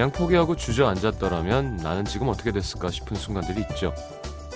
그냥 0.00 0.12
포기하고 0.12 0.56
주저앉았더라면 0.56 1.76
나는 1.76 2.06
지금 2.06 2.28
어떻게 2.28 2.52
됐을까 2.52 2.90
싶은 2.90 3.18
순간들이 3.18 3.66
있죠. 3.68 3.92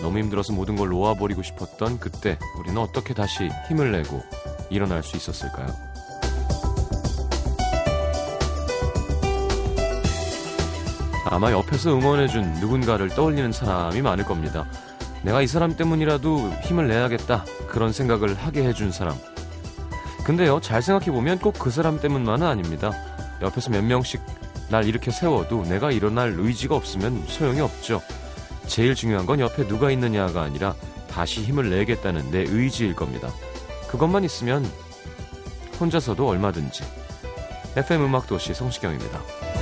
너무 0.00 0.18
힘들어서 0.18 0.54
모든 0.54 0.74
걸 0.74 0.88
놓아버리고 0.88 1.43
싶었던 1.43 2.00
그때 2.00 2.38
우리는 2.58 2.80
어떻게 2.80 3.12
다시 3.12 3.50
힘을 3.68 3.93
내고 3.93 4.22
일어날 4.70 5.02
수 5.02 5.18
있었을까요? 5.18 5.66
아마 11.26 11.53
옆에서 11.53 11.90
응원해준 11.90 12.54
누군가를 12.61 13.11
떠올리는 13.11 13.53
사람이 13.53 14.00
많을 14.00 14.25
겁니다. 14.25 14.64
내가 15.25 15.42
이 15.42 15.46
사람 15.46 15.76
때문이라도 15.76 16.54
힘을 16.62 16.89
내야겠다. 16.89 17.45
그런 17.68 17.92
생각을 17.92 18.34
하게 18.34 18.67
해준 18.67 18.90
사람. 18.92 19.14
근데요, 20.25 20.61
잘 20.62 20.81
생각해보면 20.81 21.39
꼭 21.40 21.53
그 21.58 21.70
사람 21.70 22.00
때문만은 22.00 22.46
아닙니다. 22.46 22.92
옆에서 23.42 23.68
몇 23.68 23.84
명씩 23.84 24.22
날 24.71 24.86
이렇게 24.86 25.11
세워도 25.11 25.64
내가 25.64 25.91
일어날 25.91 26.35
의지가 26.36 26.75
없으면 26.75 27.25
소용이 27.27 27.61
없죠. 27.61 28.00
제일 28.67 28.95
중요한 28.95 29.27
건 29.27 29.40
옆에 29.40 29.67
누가 29.67 29.90
있느냐가 29.90 30.43
아니라 30.43 30.75
다시 31.09 31.43
힘을 31.43 31.71
내겠다는 31.71 32.31
내 32.31 32.41
의지일 32.41 32.95
겁니다. 32.95 33.31
그것만 33.89 34.25
있으면 34.25 34.64
혼자서도 35.78 36.27
얼마든지. 36.27 36.83
FM 37.77 38.05
음악도시 38.05 38.55
성시경입니다. 38.55 39.53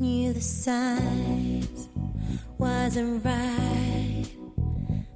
Knew 0.00 0.32
the 0.32 0.40
signs 0.40 1.88
wasn't 2.56 3.24
right. 3.24 4.26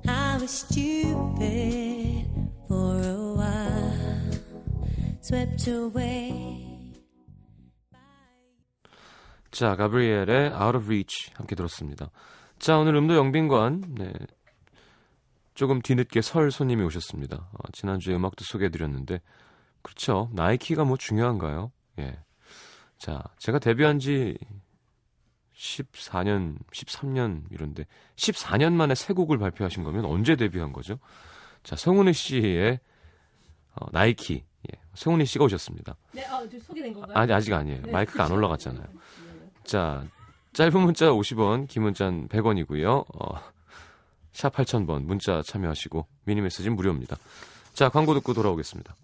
I 0.09 0.39
was 0.41 0.51
stupid 0.51 2.27
for 2.67 3.01
a 3.01 3.35
while. 3.37 4.41
Swept 5.21 5.71
away. 5.71 6.93
자, 9.53 9.77
가브리엘의 9.77 10.53
Out 10.53 10.77
of 10.77 10.87
Reach 10.87 11.31
함께 11.35 11.55
들었습니다. 11.55 12.11
자, 12.59 12.77
오늘 12.77 12.97
음도 12.97 13.15
영빈관 13.15 13.85
네. 13.97 14.13
조금 15.55 15.81
뒤늦게 15.81 16.23
설 16.23 16.51
손님이 16.51 16.83
오셨습니다. 16.83 17.37
어, 17.37 17.71
지난주에 17.73 18.17
음악도 18.17 18.45
소개해드렸는데 18.45 19.21
그렇죠. 19.83 20.29
나이키가 20.33 20.85
뭐 20.85 20.97
중요한가요? 20.97 21.71
예. 22.01 22.19
자, 22.99 23.23
제가 23.39 23.61
데뷔한 23.61 24.01
지 24.01 24.39
14년, 25.63 26.57
13년 26.73 27.43
이런데 27.51 27.87
14년 28.17 28.73
만에 28.73 28.95
새 28.95 29.15
곡을 29.15 29.39
발표하신 29.39 29.85
거면 29.85 30.05
언제 30.05 30.35
데뷔한 30.35 30.73
거죠? 30.73 30.99
자, 31.63 31.77
성훈이 31.77 32.13
씨의 32.13 32.81
어, 33.77 33.87
나이키. 33.93 34.45
예. 34.71 34.81
성훈이 34.95 35.25
씨가 35.25 35.45
오셨습니다. 35.45 35.97
네, 36.13 36.25
아, 36.27 36.45
저 36.51 36.59
소개된 36.59 36.93
건가요? 36.93 37.17
아니 37.17 37.33
아직 37.33 37.53
아니에요. 37.53 37.83
네, 37.83 37.93
마이크가 37.93 38.25
안 38.25 38.29
그렇죠. 38.29 38.39
올라갔잖아요. 38.39 38.87
자, 39.65 40.05
짧은 40.53 40.81
문자 40.81 41.07
50원, 41.07 41.69
긴 41.69 41.83
문자는 41.85 42.29
100원이고요. 42.29 43.05
어, 43.15 43.41
샵 44.33 44.53
8000번 44.55 45.05
문자 45.05 45.43
참여하시고 45.43 46.07
미니 46.25 46.41
메시지는 46.41 46.77
무료입니다. 46.77 47.17
자, 47.73 47.89
광고 47.89 48.15
듣고 48.15 48.35
돌아오겠습니다. 48.35 48.97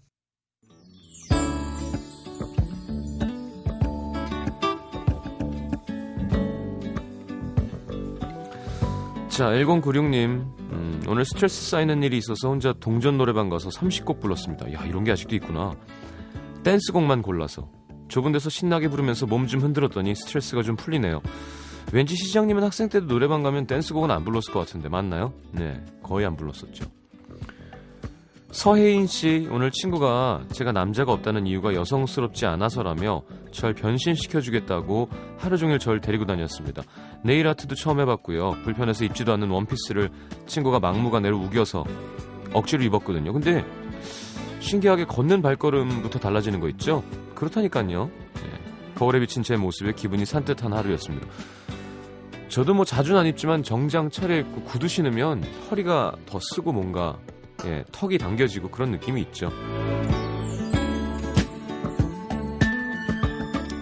자, 9.39 9.51
1096님, 9.51 10.25
음, 10.59 11.01
오늘 11.07 11.23
스트레스 11.23 11.69
쌓이는 11.69 12.03
일이 12.03 12.17
있어서 12.17 12.49
혼자 12.49 12.73
동전 12.73 13.17
노래방 13.17 13.47
가서 13.47 13.69
30곡 13.69 14.19
불렀습니다. 14.19 14.73
야, 14.73 14.83
이런 14.83 15.05
게 15.05 15.13
아직도 15.13 15.33
있구나. 15.37 15.77
댄스곡만 16.65 17.21
골라서. 17.21 17.71
좁은 18.09 18.33
데서 18.33 18.49
신나게 18.49 18.89
부르면서 18.89 19.27
몸 19.27 19.47
좀 19.47 19.61
흔들었더니 19.61 20.13
스트레스가 20.13 20.61
좀 20.61 20.75
풀리네요. 20.75 21.21
왠지 21.93 22.17
시장님은 22.17 22.63
학생 22.63 22.89
때도 22.89 23.07
노래방 23.07 23.41
가면 23.41 23.65
댄스곡은 23.65 24.11
안 24.11 24.25
불렀을 24.25 24.51
것 24.51 24.59
같은데 24.59 24.89
맞나요? 24.89 25.31
네, 25.53 25.85
거의 26.03 26.25
안 26.25 26.35
불렀었죠. 26.35 26.98
서혜인 28.51 29.05
씨, 29.05 29.47
오늘 29.51 29.69
친구가 29.69 30.45
제가 30.51 30.71
남자가 30.71 31.11
없다는 31.13 31.45
이유가 31.45 31.75
여성스럽지 31.75 32.47
않아서라며 32.47 33.21
절 33.51 33.73
변신시켜 33.75 34.41
주겠다고 34.41 35.07
하루 35.37 35.57
종일 35.57 35.77
절 35.77 36.01
데리고 36.01 36.25
다녔습니다. 36.25 36.81
네일 37.23 37.47
아트도 37.47 37.75
처음 37.75 37.99
해봤고요. 37.99 38.57
불편해서 38.63 39.05
입지도 39.05 39.33
않는 39.33 39.49
원피스를 39.51 40.09
친구가 40.47 40.79
막무가내로 40.79 41.37
우겨서 41.37 41.85
억지로 42.51 42.83
입었거든요. 42.83 43.33
근데 43.33 43.63
신기하게 44.61 45.05
걷는 45.05 45.43
발걸음부터 45.43 46.17
달라지는 46.17 46.59
거 46.59 46.69
있죠? 46.69 47.03
그렇다니까요. 47.35 48.09
예, 48.09 48.95
거울에 48.95 49.19
비친 49.19 49.43
제 49.43 49.57
모습에 49.57 49.93
기분이 49.93 50.25
산뜻한 50.25 50.73
하루였습니다. 50.73 51.27
저도 52.47 52.73
뭐 52.73 52.83
자주는 52.83 53.17
안 53.19 53.27
입지만 53.27 53.61
정장 53.61 54.09
차려입고 54.09 54.63
구두 54.63 54.87
신으면 54.87 55.43
허리가 55.69 56.15
더 56.25 56.39
쓰고 56.55 56.71
뭔가 56.73 57.15
예, 57.65 57.83
턱이 57.91 58.17
당겨지고 58.17 58.69
그런 58.69 58.91
느낌이 58.91 59.21
있죠. 59.21 59.49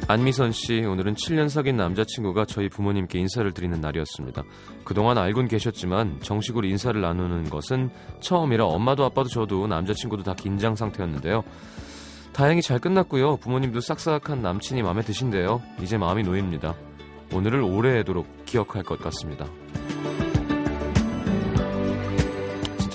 안미선 0.09 0.53
씨, 0.53 0.85
오늘은 0.85 1.15
7년 1.15 1.49
사귄 1.49 1.75
남자친구가 1.75 2.45
저희 2.45 2.69
부모님께 2.69 3.19
인사를 3.19 3.51
드리는 3.51 3.81
날이었습니다. 3.81 4.41
그동안 4.85 5.17
알고는 5.17 5.49
계셨지만 5.49 6.21
정식으로 6.21 6.65
인사를 6.65 6.99
나누는 6.99 7.49
것은 7.49 7.89
처음이라 8.21 8.65
엄마도 8.65 9.03
아빠도 9.03 9.27
저도 9.27 9.67
남자친구도 9.67 10.23
다 10.23 10.33
긴장 10.33 10.75
상태였는데요. 10.75 11.43
다행히 12.31 12.61
잘 12.61 12.79
끝났고요. 12.79 13.35
부모님도 13.37 13.81
싹싹한 13.81 14.41
남친이 14.41 14.81
마음에 14.81 15.01
드신데요. 15.01 15.61
이제 15.81 15.97
마음이 15.97 16.23
놓입니다. 16.23 16.73
오늘을 17.33 17.61
오래도록 17.61 18.45
기억할 18.45 18.83
것 18.83 18.99
같습니다. 18.99 19.45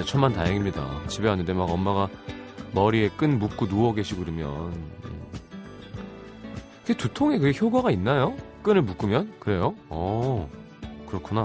진짜 0.02 0.04
천만 0.04 0.32
다행입니다. 0.32 1.06
집에 1.06 1.28
왔는데 1.28 1.52
막 1.52 1.70
엄마가 1.70 2.08
머리에 2.72 3.08
끈 3.16 3.38
묶고 3.38 3.68
누워 3.68 3.94
계시고 3.94 4.22
그러면 4.24 4.72
음. 5.04 5.22
그게 6.82 6.94
두통에 6.96 7.38
그게 7.38 7.56
효과가 7.58 7.90
있나요? 7.92 8.36
끈을 8.62 8.82
묶으면? 8.82 9.34
그래요? 9.38 9.74
어 9.88 10.48
그렇구나. 11.06 11.44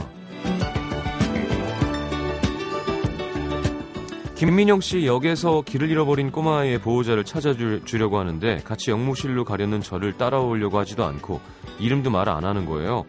김민영 4.35 4.81
씨 4.81 5.05
역에서 5.05 5.61
길을 5.61 5.89
잃어버린 5.89 6.31
꼬마아이의 6.31 6.79
보호자를 6.81 7.23
찾아주려고 7.25 8.19
하는데 8.19 8.57
같이 8.63 8.91
영무실로 8.91 9.45
가려는 9.45 9.81
저를 9.81 10.17
따라오려고 10.17 10.77
하지도 10.77 11.05
않고 11.05 11.41
이름도 11.79 12.09
말 12.11 12.29
안 12.29 12.43
하는 12.43 12.65
거예요. 12.65 13.05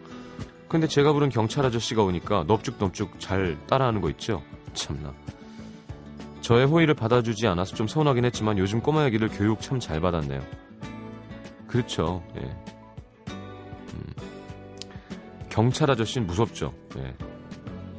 근데 0.67 0.87
제가 0.87 1.13
부른 1.13 1.29
경찰 1.29 1.65
아저씨가 1.65 2.03
오니까 2.03 2.45
넙죽넙죽 2.47 3.19
잘 3.19 3.57
따라하는 3.67 4.01
거 4.01 4.09
있죠? 4.11 4.43
참나. 4.73 5.11
저의 6.49 6.65
호의를 6.65 6.95
받아주지 6.95 7.45
않아서 7.45 7.75
좀 7.75 7.87
서운하긴 7.87 8.25
했지만 8.25 8.57
요즘 8.57 8.81
꼬마 8.81 9.05
애기들 9.05 9.27
교육 9.29 9.61
참 9.61 9.79
잘 9.79 10.01
받았네요. 10.01 10.41
그렇죠. 11.67 12.23
예. 12.37 12.41
음. 13.93 14.03
경찰 15.49 15.91
아저씨는 15.91 16.25
무섭죠. 16.25 16.73
예. 16.97 17.13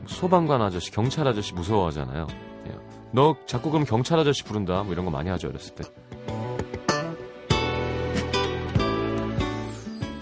소방관 0.06 0.60
아저씨, 0.62 0.90
경찰 0.90 1.28
아저씨 1.28 1.54
무서워하잖아요. 1.54 2.26
예. 2.66 2.74
너 3.12 3.36
자꾸 3.46 3.70
그럼 3.70 3.86
경찰 3.86 4.18
아저씨 4.18 4.42
부른다. 4.42 4.82
뭐 4.82 4.92
이런 4.94 5.04
거 5.04 5.12
많이 5.12 5.30
하죠 5.30 5.46
어렸을 5.48 5.76
때. 5.76 5.84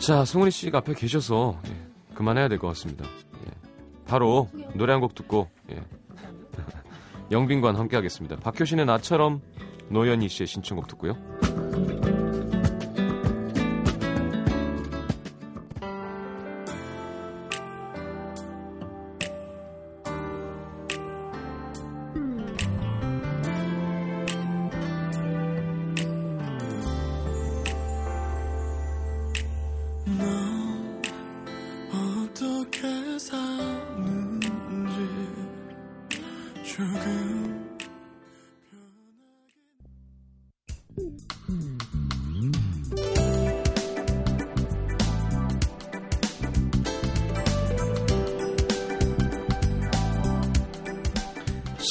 자, 0.00 0.26
승훈이 0.26 0.50
씨가 0.50 0.76
앞에 0.78 0.92
계셔서 0.92 1.58
예, 1.66 2.14
그만해야 2.14 2.48
될 2.48 2.58
것 2.58 2.66
같습니다. 2.68 3.06
예. 3.06 3.50
바로 4.06 4.50
노래 4.74 4.92
한 4.92 5.00
곡 5.00 5.14
듣고 5.14 5.48
예. 5.70 5.82
영빈관 7.30 7.76
함께하겠습니다. 7.76 8.36
박효신의 8.36 8.86
나처럼 8.86 9.40
노현희 9.90 10.28
씨의 10.28 10.46
신청곡 10.46 10.86
듣고요. 10.88 11.16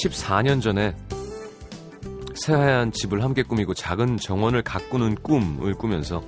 14년 0.04 0.62
전에 0.62 0.96
새하얀 2.36 2.92
집을 2.92 3.24
함께 3.24 3.44
꾸미고 3.44 3.74
작은 3.74 4.18
정원을 4.18 4.62
가꾸는 4.62 5.16
꿈을 5.16 5.74
꾸면서 5.74 6.22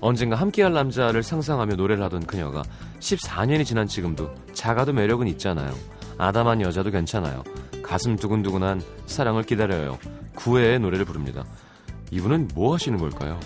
언젠가 0.00 0.36
함께할 0.36 0.72
남자를 0.72 1.22
상상하며 1.22 1.74
노래를 1.74 2.02
하던 2.04 2.26
그녀가 2.26 2.62
14년이 3.00 3.64
지난 3.64 3.88
지금도 3.88 4.32
작아도 4.52 4.92
매력은 4.92 5.26
있잖아요. 5.28 5.74
아담한 6.16 6.60
여자도 6.60 6.90
괜찮아요. 6.90 7.42
가슴 7.82 8.16
두근두근한 8.16 8.82
사랑을 9.06 9.42
기다려요. 9.42 9.98
구애의 10.36 10.78
노래를 10.78 11.04
부릅니다. 11.04 11.44
이분은 12.10 12.50
뭐 12.54 12.74
하시는 12.74 12.96
걸까요? 12.98 13.38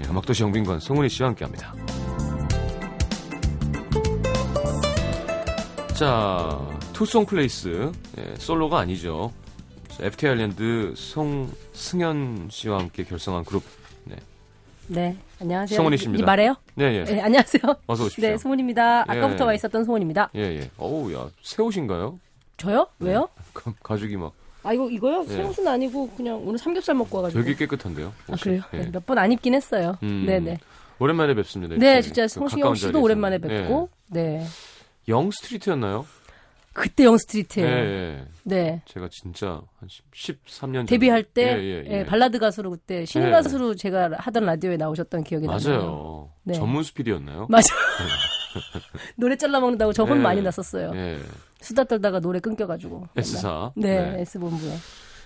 예, 0.00 0.08
음악도시 0.08 0.44
영빈관 0.44 0.78
송은희 0.78 1.08
씨와 1.08 1.30
함께합니다. 1.30 1.74
자, 5.94 6.67
투송 6.98 7.26
플레이스 7.26 7.92
예, 8.18 8.34
솔로가 8.38 8.78
아니죠. 8.80 9.32
FT 10.00 10.26
아일랜드 10.26 10.92
송승현 10.96 12.48
씨와 12.50 12.80
함께 12.80 13.04
결성한 13.04 13.44
그룹. 13.44 13.62
네, 14.02 14.16
네, 14.88 15.16
안녕하세요. 15.40 15.76
송은이 15.76 15.98
씨입니다. 15.98 16.24
이 16.24 16.26
말해요? 16.26 16.56
네, 16.74 16.96
예. 16.96 17.04
네, 17.04 17.20
안녕하세요. 17.20 17.62
어서 17.86 18.04
오십시오. 18.06 18.28
네, 18.28 18.36
송은입니다. 18.36 19.04
예. 19.08 19.12
아까부터 19.12 19.44
와 19.46 19.54
있었던 19.54 19.84
송은입니다. 19.84 20.30
예, 20.34 20.40
예. 20.40 20.70
어우, 20.76 21.12
야, 21.14 21.28
새 21.40 21.62
옷인가요? 21.62 22.18
저요? 22.56 22.88
왜요? 22.98 23.28
가, 23.54 23.72
가죽이 23.80 24.16
막 24.16 24.32
아, 24.64 24.72
이거, 24.72 24.90
이거요? 24.90 25.24
예. 25.28 25.32
새 25.32 25.42
옷은 25.44 25.68
아니고 25.68 26.10
그냥 26.16 26.42
오늘 26.44 26.58
삼겹살 26.58 26.96
먹고 26.96 27.18
와가지고. 27.18 27.44
되게 27.44 27.54
깨끗한데요. 27.56 28.08
아, 28.26 28.32
옷이. 28.32 28.40
그래요? 28.40 28.62
예. 28.74 28.78
네, 28.78 28.90
몇 28.90 29.06
번 29.06 29.18
안 29.18 29.30
입긴 29.30 29.54
했어요. 29.54 29.96
음. 30.02 30.24
네네. 30.26 30.58
오랜만에 30.98 31.34
뵙습니다. 31.34 31.76
네, 31.76 32.02
진짜 32.02 32.22
그 32.22 32.28
송시경 32.28 32.60
가까운 32.62 32.74
씨도. 32.74 33.00
오랜만에 33.00 33.38
뵙고, 33.38 33.88
네. 34.08 34.40
예. 34.42 34.46
영 35.12 35.30
스트리트였나요? 35.30 36.04
그때 36.78 37.04
영스트리트예요 37.04 37.66
예, 37.66 38.24
네. 38.44 38.56
예. 38.56 38.82
제가 38.86 39.08
진짜 39.10 39.60
한 39.78 39.88
10, 40.12 40.44
13년 40.44 40.72
전에 40.72 40.86
데뷔할 40.86 41.24
때 41.24 41.42
예, 41.42 41.62
예, 41.62 41.84
예. 41.86 41.98
예, 41.98 42.04
발라드 42.06 42.38
가수로 42.38 42.70
그때 42.70 43.04
신인 43.04 43.28
예. 43.28 43.30
가수로 43.32 43.74
제가 43.74 44.10
하던 44.16 44.44
라디오에 44.44 44.76
나오셨던 44.76 45.24
기억이 45.24 45.46
나요. 45.46 45.58
맞아요. 45.64 46.30
네. 46.44 46.54
전문 46.54 46.82
스피디였나요? 46.82 47.46
맞아. 47.50 47.74
노래 49.16 49.36
잘라 49.36 49.60
먹는다고 49.60 49.92
저혼 49.92 50.18
예. 50.18 50.22
많이 50.22 50.40
났었어요. 50.42 50.92
예. 50.94 51.18
수다 51.60 51.84
떨다가 51.84 52.20
노래 52.20 52.38
끊겨가지고. 52.38 53.08
S사. 53.16 53.72
네, 53.74 54.12
네. 54.12 54.20
S 54.20 54.38
본부에. 54.38 54.72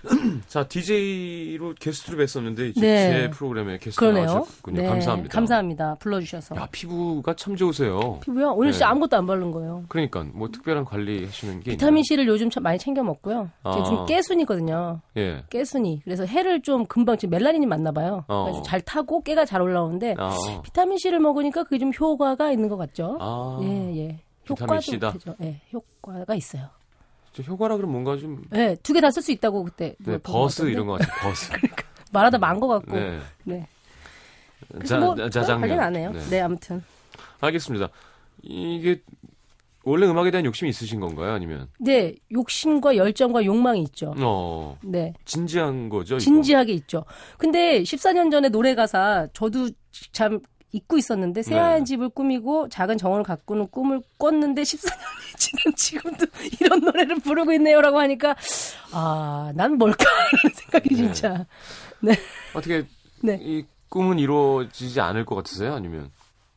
자, 0.47 0.67
DJ로 0.67 1.73
게스트로 1.79 2.17
뵀었는데 2.23 2.69
이제 2.71 2.81
네. 2.81 3.09
제 3.11 3.29
프로그램에 3.29 3.77
게스트로 3.77 4.11
그러네요. 4.11 4.25
나오셨군요. 4.33 4.81
네, 4.81 4.87
감사합니다. 4.87 5.33
감사합니다. 5.33 5.95
불러주셔서. 5.95 6.55
야, 6.55 6.67
피부가 6.71 7.33
참 7.35 7.55
좋으세요. 7.55 8.19
피부요? 8.21 8.51
오늘 8.51 8.67
네. 8.69 8.71
진짜 8.73 8.89
아무것도 8.89 9.17
안 9.17 9.25
바른 9.25 9.51
거예요. 9.51 9.85
그러니까 9.87 10.25
뭐 10.33 10.49
특별한 10.49 10.85
관리 10.85 11.25
하시는 11.25 11.59
게 11.61 11.71
비타민 11.71 12.03
C를 12.03 12.27
요즘 12.27 12.49
참 12.49 12.63
많이 12.63 12.77
챙겨 12.77 13.03
먹고요. 13.03 13.49
제가 13.63 13.75
아. 13.77 13.83
좀 13.83 14.05
깨순이거든요. 14.05 15.01
예. 15.17 15.43
깨순이. 15.49 16.01
그래서 16.03 16.25
해를 16.25 16.61
좀 16.61 16.85
금방 16.85 17.17
지금 17.17 17.31
멜라닌이 17.37 17.65
많나 17.65 17.91
봐요. 17.91 18.25
어. 18.27 18.61
잘 18.65 18.81
타고 18.81 19.21
깨가 19.23 19.45
잘 19.45 19.61
올라오는데 19.61 20.15
아. 20.17 20.31
비타민 20.63 20.97
C를 20.97 21.19
먹으니까 21.19 21.63
그게 21.63 21.77
좀 21.77 21.91
효과가 21.97 22.51
있는 22.51 22.69
것 22.69 22.77
같죠. 22.77 23.17
아. 23.19 23.59
예, 23.63 23.97
예. 23.97 24.19
효과도. 24.49 24.79
되죠. 24.79 25.35
예, 25.41 25.61
효과가 25.71 26.35
있어요. 26.35 26.67
저 27.33 27.41
효과라 27.43 27.75
그러면 27.77 27.91
뭔가 27.93 28.17
좀 28.17 28.43
예, 28.55 28.75
두개 28.83 29.01
다 29.01 29.09
쓸 29.09 29.21
수 29.23 29.31
있다고 29.31 29.63
그때 29.63 29.95
네, 29.99 30.11
뭐 30.11 30.19
버스. 30.23 30.63
이런 30.69 30.85
거 30.87 30.93
같아요. 30.93 31.29
버스. 31.29 31.51
말하다 32.13 32.37
만것 32.37 32.69
같고. 32.69 32.95
네. 32.95 33.19
네. 33.43 33.67
자, 34.85 34.99
뭐 34.99 35.09
자, 35.09 35.15
그건 35.15 35.31
자장면. 35.31 35.61
관련 35.69 35.79
안 35.83 35.95
해요. 35.95 36.11
네. 36.13 36.19
네, 36.29 36.41
아무튼. 36.41 36.83
알겠습니다. 37.41 37.89
이게 38.43 39.01
원래 39.83 40.05
음악에 40.07 40.31
대한 40.31 40.45
욕심이 40.45 40.69
있으신 40.69 40.99
건가요? 40.99 41.33
아니면 41.33 41.67
네, 41.79 42.15
욕심과 42.31 42.95
열정과 42.95 43.43
욕망이 43.45 43.81
있죠. 43.83 44.13
어 44.19 44.77
네. 44.81 45.13
진지한 45.25 45.89
거죠? 45.89 46.15
이거? 46.15 46.19
진지하게 46.19 46.71
있죠. 46.73 47.03
근데 47.37 47.81
14년 47.81 48.31
전에 48.31 48.47
노래 48.49 48.75
가사 48.75 49.27
저도 49.33 49.69
참 50.13 50.39
잊고 50.73 50.97
있었는데 50.97 51.43
새하얀 51.43 51.79
네. 51.79 51.83
집을 51.85 52.09
꾸미고 52.09 52.67
작은 52.67 52.97
정원을 52.97 53.23
가꾸는 53.23 53.67
꿈을 53.69 54.01
꿨는데 54.17 54.63
14년이 54.63 55.37
지난 55.37 55.75
지금도 55.75 56.25
이런 56.59 56.79
노래를 56.81 57.15
부르고 57.19 57.53
있네요라고 57.53 57.99
하니까 57.99 58.35
아, 58.91 59.53
난 59.55 59.77
뭘까 59.77 60.03
이런 60.43 60.53
생각이 60.55 60.89
네. 60.89 60.95
진짜. 60.95 61.45
어떻게 62.55 62.85
네. 63.21 63.37
이 63.41 63.65
꿈은 63.89 64.19
이루어지지 64.19 64.99
않을 64.99 65.25
것 65.25 65.35
같으세요? 65.35 65.73
아니면 65.75 66.11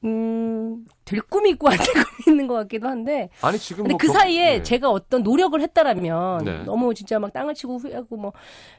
음, 0.04 0.84
될 1.04 1.20
꿈이 1.22 1.50
있고 1.50 1.68
안 1.68 1.76
될 1.76 1.86
꿈이 2.04 2.32
있는 2.34 2.46
것 2.46 2.54
같기도 2.54 2.88
한데 2.88 3.28
아니 3.42 3.58
지금 3.58 3.84
근데 3.84 3.92
뭐그 3.94 4.06
경- 4.06 4.14
사이에 4.14 4.44
네. 4.58 4.62
제가 4.62 4.90
어떤 4.90 5.22
노력을 5.22 5.58
했다라면 5.60 6.44
네. 6.44 6.62
너무 6.64 6.94
진짜 6.94 7.18
막 7.18 7.32
땅을 7.32 7.54
치고 7.54 7.78
후회하고 7.78 8.16
뭐 8.16 8.32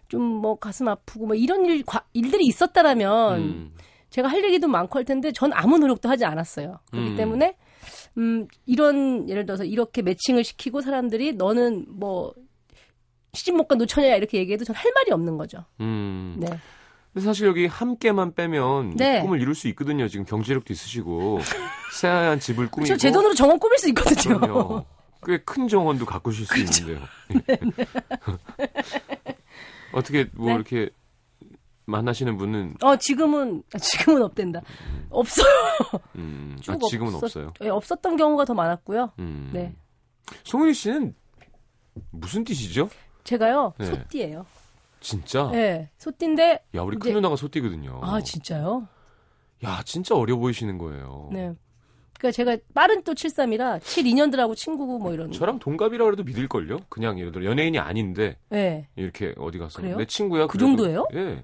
좀 0.10 0.22
뭐 0.22 0.58
가슴 0.58 0.88
아프고 0.88 1.26
뭐 1.28 1.36
이런 1.36 1.66
일, 1.66 1.84
과- 1.84 2.06
일들이 2.14 2.46
있었다라면 2.46 3.38
음, 3.40 3.72
제가 4.10 4.28
할 4.28 4.44
얘기도 4.44 4.68
많고 4.68 4.98
할 4.98 5.06
텐데 5.06 5.32
전 5.32 5.52
아무 5.54 5.78
노력도 5.78 6.08
하지 6.10 6.26
않았어요. 6.26 6.80
그렇기 6.92 7.10
음. 7.12 7.16
때문에 7.16 7.56
음 8.18 8.48
이런 8.66 9.28
예를 9.30 9.46
들어서 9.46 9.64
이렇게 9.64 10.02
매칭을 10.02 10.44
시키고 10.44 10.82
사람들이 10.82 11.34
너는 11.34 11.86
뭐 11.90 12.34
시집 13.34 13.56
못 13.56 13.68
간 13.68 13.78
노처녀야 13.78 14.16
이렇게 14.16 14.38
얘기해도 14.40 14.64
전 14.66 14.76
할 14.76 14.92
말이 14.96 15.12
없는 15.12 15.38
거죠. 15.38 15.66
음. 15.82 16.36
네. 16.40 16.48
근데 17.14 17.26
사실 17.26 17.48
여기 17.48 17.66
함께만 17.68 18.34
빼면 18.36 18.94
이 18.94 18.96
네. 18.96 19.22
꿈을 19.22 19.42
이룰 19.42 19.54
수 19.56 19.68
있거든요. 19.70 20.08
지금 20.08 20.26
경제력도 20.26 20.72
있으시고 20.74 21.40
새하얀 21.94 22.40
집을 22.40 22.68
꾸미고 22.70 22.88
그렇죠. 22.88 22.98
제 22.98 23.12
돈으로 23.12 23.34
정원 23.34 23.60
꾸밀 23.60 23.78
수 23.78 23.90
있거든요. 23.90 24.86
꽤 25.26 25.40
큰 25.46 25.68
정원도 25.68 26.06
가꾸실 26.06 26.46
수 26.46 26.54
그렇죠. 26.54 26.84
있는데요. 26.84 27.08
어떻게 29.94 30.28
뭐 30.34 30.48
네. 30.50 30.56
이렇게 30.56 30.90
만나시는 31.92 32.38
분은 32.38 32.76
어 32.84 32.96
지금은 32.98 33.64
아, 33.74 33.78
지금은 33.80 34.22
없댄다. 34.22 34.62
없어요. 35.10 35.48
음, 36.18 36.58
아, 36.68 36.78
쭉 36.78 36.90
지금은 36.90 37.14
없었- 37.14 37.24
없어요. 37.24 37.54
예, 37.64 37.70
없었던 37.70 38.18
경우가 38.18 38.46
더 38.46 38.54
많았고요. 38.54 39.14
음. 39.20 39.50
네. 39.54 39.74
송은이 40.44 40.74
씨는 40.74 41.16
무슨 42.12 42.44
뜻이죠? 42.44 42.90
제가요 43.24 43.74
네. 43.80 43.86
소띠예요. 43.86 44.46
진짜? 45.00 45.50
네, 45.52 45.90
소띠인데 45.98 46.64
야, 46.76 46.82
우리 46.82 46.98
이제- 46.98 47.10
큰 47.10 47.16
누나가 47.16 47.36
소띠거든요. 47.38 48.02
아 48.04 48.20
진짜요? 48.22 48.88
야, 49.64 49.82
진짜 49.86 50.14
어려 50.16 50.36
보이시는 50.36 50.78
거예요. 50.78 51.30
네. 51.32 51.54
그러니까 52.20 52.32
제가 52.36 52.58
빠른 52.74 53.04
또 53.04 53.14
73이라 53.14 53.80
72년들하고 53.80 54.56
친구고 54.58 55.00
뭐 55.00 55.14
이런. 55.14 55.32
저랑 55.32 55.60
동갑이라 55.60 56.04
그래도 56.04 56.24
믿을걸요? 56.24 56.80
그냥 56.90 57.18
예를 57.20 57.32
들어 57.32 57.46
연예인이 57.46 57.78
아닌데 57.80 58.38
네, 58.50 58.88
이렇게 58.98 59.34
어디 59.38 59.58
가서 59.58 59.80
그래요? 59.80 59.98
내 59.98 60.06
친구야. 60.06 60.48
그 60.48 60.58
정도예요? 60.58 61.08
예. 61.14 61.44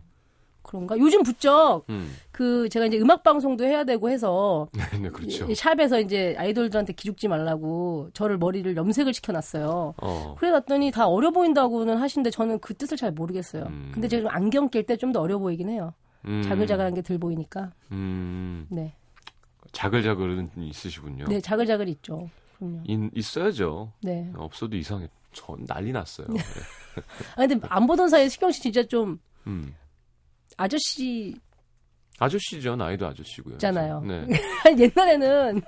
그런가? 0.63 0.98
요즘 0.98 1.22
부쩍 1.24 1.86
음. 1.89 2.15
그 2.32 2.67
제가 2.70 2.86
이제 2.88 2.98
음악 2.98 3.22
방송도 3.22 3.63
해야 3.65 3.84
되고 3.84 4.10
해서 4.10 4.67
네, 4.74 4.84
네, 5.00 5.10
그렇죠. 5.10 5.46
이 5.50 5.53
샵에서 5.55 6.00
이제 6.00 6.36
아이돌들한테 6.38 6.93
기죽지 6.93 7.27
말라고 7.27 8.10
저를 8.13 8.38
머리를 8.38 8.75
염색을 8.75 9.13
시켜놨어요. 9.13 9.93
어. 10.01 10.36
그래놨더니 10.39 10.91
다 10.91 11.08
어려 11.08 11.32
보인다고는 11.32 11.98
하시는데 11.98 12.29
저는 12.32 12.60
그 12.60 12.74
뜻을 12.74 12.98
잘 12.98 13.12
모르겠어요. 13.12 13.63
음. 13.65 13.91
근데 13.93 14.08
제가 14.08 14.22
좀 14.24 14.32
안경 14.32 14.70
낄 14.70 14.84
때 14.86 14.96
좀 14.98 15.12
더 15.12 15.22
어려 15.22 15.38
보이긴 15.38 15.70
해요. 15.70 15.93
음. 16.25 16.41
자글자글한 16.43 16.93
게들 16.96 17.17
보이니까. 17.20 17.72
음. 17.91 18.65
네, 18.70 18.96
자글자글은 19.72 20.51
있으시군요. 20.58 21.25
네 21.27 21.41
자글자글 21.41 21.88
있죠. 21.89 22.29
그럼요. 22.58 22.82
인- 22.86 23.12
있어야죠. 23.13 23.91
네. 24.01 24.32
없어도 24.36 24.75
이상해. 24.77 25.10
전 25.34 25.65
난리 25.65 25.91
났어요. 25.91 26.27
네. 26.29 26.39
아 27.36 27.48
근데 27.48 27.60
안 27.70 27.88
보던 27.88 28.08
사이에 28.10 28.29
시경 28.29 28.51
씨 28.51 28.62
진짜 28.62 28.84
좀 28.84 29.20
음. 29.48 29.74
아저씨 30.58 31.36
아저씨죠. 32.20 32.76
나이도 32.76 33.08
아저씨고요. 33.08 33.56
있잖아요. 33.56 34.02
네. 34.02 34.28
옛날에는 34.78 35.62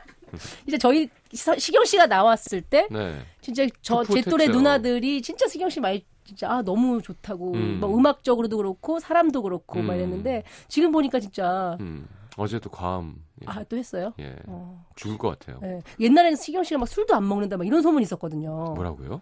이제 0.67 0.77
저희 0.77 1.09
시- 1.33 1.59
시경 1.59 1.83
씨가 1.85 2.07
나왔을 2.07 2.61
때 2.61 2.87
네. 2.91 3.19
진짜 3.41 3.65
저제 3.81 4.07
풋풋했죠. 4.09 4.29
또래 4.29 4.47
누나들이 4.47 5.21
진짜 5.21 5.47
시경 5.47 5.69
씨 5.69 5.79
많이 5.79 6.05
진짜 6.23 6.49
아 6.51 6.61
너무 6.61 7.01
좋다고 7.01 7.53
음. 7.53 7.79
뭐 7.79 7.95
음악적으로도 7.95 8.57
그렇고 8.57 8.99
사람도 8.99 9.41
그렇고 9.43 9.81
막 9.81 9.93
음. 9.93 9.97
이랬는데 9.99 10.43
지금 10.67 10.91
보니까 10.91 11.19
진짜 11.19 11.77
음. 11.79 12.07
어제도 12.37 12.69
과음. 12.69 13.23
예. 13.41 13.45
아또 13.47 13.77
했어요. 13.77 14.13
예. 14.19 14.35
어, 14.47 14.85
죽을 14.95 15.17
것 15.17 15.37
같아요. 15.39 15.59
예. 15.63 15.79
옛날에는 15.99 16.35
시경 16.35 16.63
씨가 16.63 16.79
막 16.79 16.87
술도 16.87 17.15
안 17.15 17.27
먹는다 17.27 17.57
막 17.57 17.65
이런 17.65 17.81
소문이 17.81 18.03
있었거든요. 18.03 18.73
뭐라고요? 18.75 19.21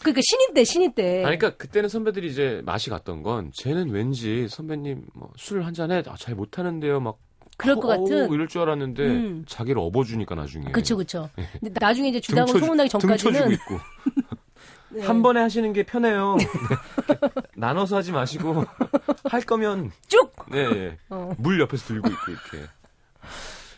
그러니까 0.00 0.20
신인 0.24 0.54
때 0.54 0.64
신인 0.64 0.92
때. 0.94 1.24
아니, 1.24 1.38
그러니까 1.38 1.56
그때는 1.56 1.88
선배들이 1.88 2.28
이제 2.28 2.60
맛이 2.64 2.90
갔던 2.90 3.22
건 3.22 3.50
쟤는 3.54 3.90
왠지 3.90 4.48
선배님 4.48 5.06
뭐술 5.14 5.62
한 5.62 5.74
잔에 5.74 6.02
아, 6.06 6.14
잘 6.18 6.34
못하는데요. 6.34 7.00
막 7.00 7.18
그럴 7.56 7.76
것 7.76 7.88
어우, 7.96 8.04
같은. 8.08 8.32
이럴 8.32 8.48
줄 8.48 8.62
알았는데 8.62 9.06
음. 9.06 9.44
자기를 9.46 9.80
업어주니까 9.80 10.34
나중에. 10.34 10.72
그쵸 10.72 10.96
그쵸. 10.96 11.28
근데 11.60 11.72
나중에 11.78 12.08
이제 12.08 12.20
주당으로 12.20 12.48
예. 12.48 12.52
등쳐주- 12.54 12.60
소문나기 12.64 12.88
전까지는 12.90 13.52
있고. 13.52 13.78
네. 14.90 15.02
한 15.06 15.22
번에 15.22 15.40
하시는 15.40 15.72
게 15.72 15.84
편해요. 15.84 16.36
나눠서 17.56 17.96
하지 17.96 18.12
마시고 18.12 18.64
할 19.24 19.40
거면 19.42 19.90
쭉. 20.08 20.32
네, 20.50 20.58
예. 20.58 20.98
어. 21.10 21.32
물 21.38 21.60
옆에서 21.60 21.86
들고 21.86 22.08
있고 22.08 22.30
이렇게 22.30 22.68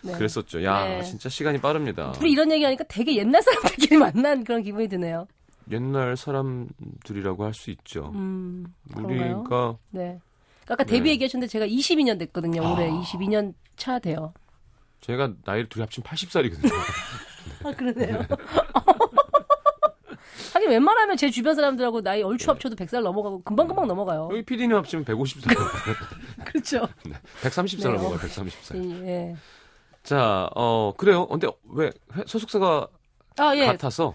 네. 0.03 0.13
그랬었죠. 0.13 0.65
야 0.65 0.85
네. 0.85 1.03
진짜 1.03 1.29
시간이 1.29 1.61
빠릅니다. 1.61 2.13
둘이 2.13 2.33
이런 2.33 2.51
얘기하니까 2.51 2.85
되게 2.89 3.17
옛날 3.17 3.43
사람들끼리 3.43 3.97
만난 3.99 4.43
그런 4.45 4.63
기분이 4.63 4.89
드네요. 4.89 5.27
옛날 5.71 6.17
사람들이라고 6.17 7.45
할 7.45 7.55
수 7.55 7.71
있죠. 7.71 8.11
음? 8.15 8.67
우리가 8.97 9.77
네. 9.91 10.19
아까 10.69 10.85
네. 10.85 10.93
데뷔 10.93 11.11
얘기하셨는데 11.11 11.51
제가 11.51 11.67
22년 11.67 12.19
됐거든요. 12.19 12.61
올해 12.63 12.89
아. 12.91 13.01
22년 13.03 13.55
차 13.77 13.99
돼요. 13.99 14.33
제가 15.01 15.33
나이를 15.45 15.69
둘이 15.69 15.83
합치면 15.83 16.05
80살이거든요. 16.07 16.73
아, 17.65 17.73
그러네요. 17.73 18.21
하긴 20.55 20.71
웬만하면 20.71 21.17
제 21.17 21.31
주변 21.31 21.55
사람들하고 21.55 22.01
나이 22.03 22.23
얼추 22.23 22.49
합쳐도 22.51 22.77
100살 22.77 23.03
넘어가고 23.03 23.41
금방금방 23.43 23.87
넘어가요. 23.89 24.29
여기 24.33 24.43
PD님 24.45 24.77
합치면 24.77 25.05
150살, 25.05 25.49
그렇죠. 26.47 26.89
130살 27.43 27.79
네, 27.79 27.89
넘어가요. 27.97 28.15
어. 28.15 28.19
130살. 28.19 29.07
예. 29.07 29.37
자, 30.03 30.49
어 30.55 30.93
그래요. 30.97 31.27
근데 31.27 31.49
왜 31.71 31.91
회- 32.17 32.25
소속사가 32.27 32.87
아, 33.39 33.57
예. 33.57 33.67
같아서 33.67 34.15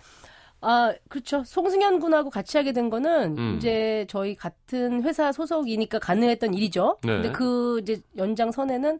아, 0.62 0.94
그렇죠. 1.08 1.44
송승현 1.44 2.00
군하고 2.00 2.30
같이 2.30 2.58
하게 2.58 2.72
된 2.74 2.90
거는 2.90 3.38
음. 3.38 3.56
이제 3.58 4.06
저희 4.10 4.36
같은 4.36 5.04
회사 5.04 5.32
소속이니까 5.32 6.00
가능했던 6.00 6.54
일이죠. 6.54 6.98
네. 7.04 7.14
근데 7.14 7.32
그 7.32 7.80
이제 7.82 8.02
연장선에는 8.18 9.00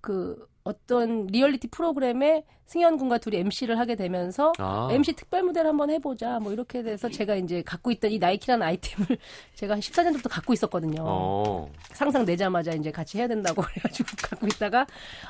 그 0.00 0.46
어떤 0.64 1.26
리얼리티 1.26 1.68
프로그램에 1.68 2.44
승현 2.66 2.96
군과 2.98 3.18
둘이 3.18 3.36
MC를 3.36 3.78
하게 3.78 3.94
되면서 3.94 4.52
아, 4.58 4.88
MC 4.90 5.12
특별 5.12 5.44
무대를 5.44 5.70
한번 5.70 5.90
해보자 5.90 6.40
뭐 6.40 6.52
이렇게 6.52 6.82
돼서 6.82 7.08
제가 7.08 7.36
이제 7.36 7.62
갖고 7.62 7.92
있던 7.92 8.10
이 8.10 8.18
나이키라는 8.18 8.66
아이템을 8.66 9.06
제가 9.54 9.74
한 9.74 9.80
14년 9.80 10.06
전부터 10.06 10.28
갖고 10.28 10.52
있었거든요. 10.52 11.04
어. 11.06 11.70
상상 11.92 12.24
내자마자 12.24 12.72
이제 12.72 12.90
같이 12.90 13.18
해야 13.18 13.28
된다고 13.28 13.62
그래가지고 13.66 14.08
갖고 14.20 14.46
있다가 14.48 14.86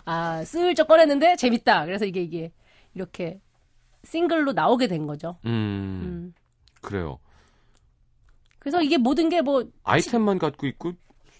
아 0.07 0.43
슬쩍 0.45 0.89
꺼냈는데 0.89 1.37
재밌다. 1.37 1.85
그래서 1.85 2.07
이게 2.07 2.23
이게 2.23 2.53
이렇게 2.95 3.39
싱글로 4.07 4.53
나오게 4.53 4.87
된 4.89 5.07
거죠. 5.07 5.37
음, 5.45 5.51
음. 6.05 6.35
그래요. 6.81 7.19
그래서 8.59 8.83
이게 8.83 8.97
모든 8.99 9.29
게 9.29 9.41
뭐 9.43 9.65
아이템만 9.85 10.39
갖고 10.39 10.67
있고 10.67 10.93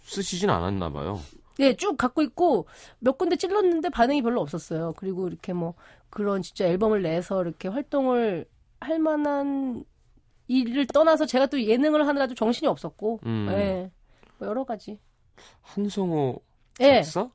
쓰시진 0.03 0.51
않았나 0.51 0.91
봐요. 0.91 1.21
네, 1.59 1.75
쭉 1.77 1.97
갖고 1.97 2.23
있고 2.23 2.67
몇 2.99 3.17
군데 3.19 3.37
찔렀는데 3.37 3.89
반응이 3.89 4.23
별로 4.23 4.41
없었어요. 4.43 4.93
그리고 4.97 5.27
이렇게 5.27 5.53
뭐 5.53 5.75
그런 6.11 6.43
진짜 6.43 6.67
앨범을 6.67 7.03
내서 7.03 7.43
이렇게 7.43 7.69
활동을 7.69 8.47
할 8.81 8.99
만한 8.99 9.85
일을 10.49 10.87
떠나서 10.87 11.27
제가 11.27 11.47
또 11.47 11.61
예능을 11.61 12.07
하느라도 12.07 12.35
정신이 12.35 12.69
없었고, 12.69 13.21
음. 13.27 13.49
예, 13.51 13.91
뭐 14.39 14.47
여러 14.49 14.63
가지. 14.65 15.01
한성호 15.63 16.41
예, 16.81 17.03
작사? 17.03 17.29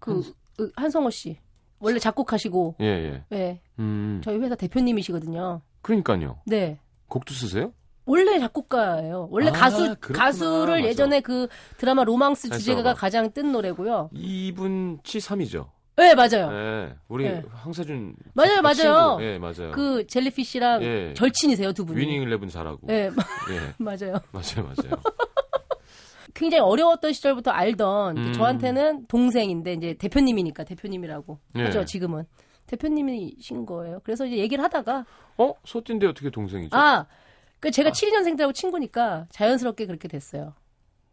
그 0.00 0.20
으, 0.58 0.70
한성호 0.76 1.10
씨 1.10 1.38
원래 1.78 1.98
작곡하시고, 1.98 2.76
예, 2.80 2.84
예. 2.86 3.24
예, 3.36 3.60
음. 3.78 4.20
저희 4.24 4.38
회사 4.38 4.54
대표님이시거든요. 4.54 5.60
그러니까요. 5.82 6.38
네. 6.46 6.78
곡도 7.08 7.34
쓰세요? 7.34 7.72
원래 8.04 8.38
작곡가예요. 8.38 9.28
원래 9.30 9.48
아, 9.48 9.52
가수 9.52 9.96
그렇구나. 10.00 10.18
가수를 10.18 10.76
맞아. 10.76 10.88
예전에 10.88 11.20
그 11.20 11.48
드라마 11.76 12.04
로망스 12.04 12.48
잘 12.48 12.58
주제가가. 12.58 12.94
가장 12.94 13.32
뜬 13.32 13.50
노래고요. 13.52 14.10
이분 14.12 15.00
치삼이죠. 15.02 15.70
네, 15.96 16.14
맞아요. 16.14 16.50
예. 16.52 16.94
우리 17.08 17.24
네. 17.24 17.42
황세준 17.52 18.14
맞아요, 18.34 18.56
그 18.56 18.60
맞아요. 18.60 19.18
예, 19.22 19.38
맞아요. 19.38 19.72
그 19.72 20.06
젤리피쉬랑 20.06 20.82
예. 20.82 21.14
절친이세요, 21.14 21.72
두 21.72 21.84
분이. 21.86 21.98
위닝 21.98 22.22
일레븐 22.22 22.48
잘하고. 22.48 22.80
네, 22.86 23.06
예. 23.06 23.10
맞아요. 23.78 24.20
맞아요, 24.30 24.62
맞아요. 24.62 25.02
굉장히 26.36 26.60
어려웠던 26.60 27.14
시절부터 27.14 27.50
알던 27.50 28.16
음. 28.18 28.32
저한테는 28.34 29.06
동생인데 29.06 29.72
이제 29.72 29.94
대표님이니까 29.94 30.64
대표님이라고 30.64 31.38
예. 31.56 31.64
하죠 31.64 31.84
지금은 31.86 32.24
대표님이신 32.66 33.64
거예요. 33.64 34.00
그래서 34.04 34.26
이제 34.26 34.36
얘기를 34.36 34.62
하다가 34.62 35.06
어? 35.38 35.54
소띠인데 35.64 36.06
어떻게 36.06 36.30
동생이죠? 36.30 36.76
아, 36.76 37.06
그 37.58 37.70
제가 37.70 37.88
아. 37.88 37.92
72년생 37.92 38.36
들하고 38.36 38.52
친구니까 38.52 39.26
자연스럽게 39.30 39.86
그렇게 39.86 40.08
됐어요. 40.08 40.52